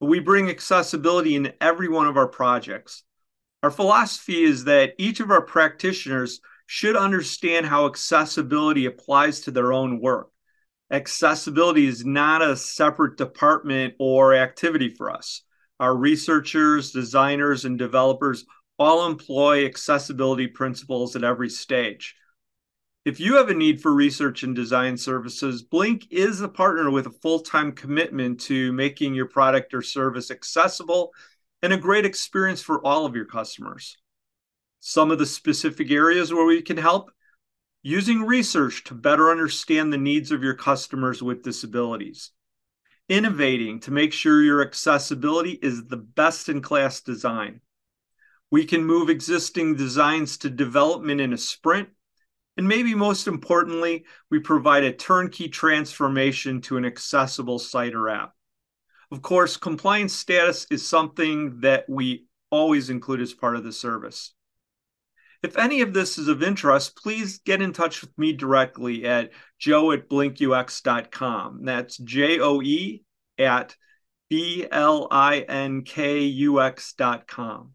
We 0.00 0.18
bring 0.18 0.50
accessibility 0.50 1.36
in 1.36 1.52
every 1.60 1.88
one 1.88 2.08
of 2.08 2.16
our 2.16 2.26
projects. 2.26 3.04
Our 3.62 3.70
philosophy 3.70 4.42
is 4.42 4.64
that 4.64 4.94
each 4.98 5.20
of 5.20 5.30
our 5.30 5.42
practitioners 5.42 6.40
should 6.66 6.96
understand 6.96 7.66
how 7.66 7.86
accessibility 7.86 8.86
applies 8.86 9.42
to 9.42 9.52
their 9.52 9.72
own 9.72 10.00
work. 10.00 10.30
Accessibility 10.90 11.86
is 11.86 12.04
not 12.04 12.42
a 12.42 12.56
separate 12.56 13.18
department 13.18 13.94
or 14.00 14.34
activity 14.34 14.88
for 14.88 15.12
us. 15.12 15.42
Our 15.78 15.96
researchers, 15.96 16.90
designers, 16.90 17.64
and 17.64 17.78
developers 17.78 18.44
all 18.78 19.06
employ 19.06 19.64
accessibility 19.64 20.46
principles 20.46 21.16
at 21.16 21.24
every 21.24 21.50
stage. 21.50 22.14
If 23.04 23.18
you 23.18 23.36
have 23.36 23.48
a 23.48 23.54
need 23.54 23.80
for 23.80 23.92
research 23.92 24.42
and 24.42 24.54
design 24.54 24.96
services, 24.96 25.62
Blink 25.62 26.06
is 26.10 26.40
a 26.40 26.48
partner 26.48 26.90
with 26.90 27.06
a 27.06 27.10
full 27.10 27.40
time 27.40 27.72
commitment 27.72 28.40
to 28.42 28.72
making 28.72 29.14
your 29.14 29.26
product 29.26 29.74
or 29.74 29.82
service 29.82 30.30
accessible 30.30 31.12
and 31.62 31.72
a 31.72 31.78
great 31.78 32.04
experience 32.04 32.62
for 32.62 32.84
all 32.86 33.06
of 33.06 33.16
your 33.16 33.24
customers. 33.24 33.96
Some 34.80 35.10
of 35.10 35.18
the 35.18 35.26
specific 35.26 35.90
areas 35.90 36.32
where 36.32 36.44
we 36.44 36.62
can 36.62 36.76
help 36.76 37.10
using 37.82 38.22
research 38.22 38.84
to 38.84 38.94
better 38.94 39.30
understand 39.30 39.92
the 39.92 39.98
needs 39.98 40.30
of 40.30 40.42
your 40.42 40.54
customers 40.54 41.22
with 41.22 41.42
disabilities, 41.42 42.30
innovating 43.08 43.80
to 43.80 43.90
make 43.90 44.12
sure 44.12 44.42
your 44.42 44.62
accessibility 44.62 45.52
is 45.62 45.86
the 45.86 45.96
best 45.96 46.48
in 46.48 46.60
class 46.60 47.00
design 47.00 47.60
we 48.50 48.64
can 48.64 48.84
move 48.84 49.10
existing 49.10 49.76
designs 49.76 50.38
to 50.38 50.50
development 50.50 51.20
in 51.20 51.32
a 51.32 51.38
sprint. 51.38 51.88
And 52.56 52.66
maybe 52.66 52.94
most 52.94 53.28
importantly, 53.28 54.04
we 54.30 54.40
provide 54.40 54.84
a 54.84 54.92
turnkey 54.92 55.48
transformation 55.48 56.60
to 56.62 56.76
an 56.76 56.84
accessible 56.84 57.58
site 57.58 57.94
or 57.94 58.08
app. 58.08 58.32
Of 59.10 59.22
course, 59.22 59.56
compliance 59.56 60.12
status 60.12 60.66
is 60.70 60.86
something 60.86 61.60
that 61.60 61.84
we 61.88 62.26
always 62.50 62.90
include 62.90 63.20
as 63.20 63.32
part 63.32 63.56
of 63.56 63.64
the 63.64 63.72
service. 63.72 64.34
If 65.42 65.56
any 65.56 65.82
of 65.82 65.94
this 65.94 66.18
is 66.18 66.26
of 66.26 66.42
interest, 66.42 66.96
please 66.96 67.38
get 67.38 67.62
in 67.62 67.72
touch 67.72 68.00
with 68.00 68.16
me 68.18 68.32
directly 68.32 69.06
at 69.06 69.30
joe 69.58 69.92
at 69.92 70.08
blinkux.com. 70.08 71.64
That's 71.64 71.96
J 71.98 72.40
O 72.40 72.60
E 72.60 73.04
at 73.38 73.76
B 74.28 74.66
L 74.70 75.06
I 75.10 75.40
N 75.40 75.82
K 75.82 76.22
U 76.22 76.60
X.com. 76.60 77.74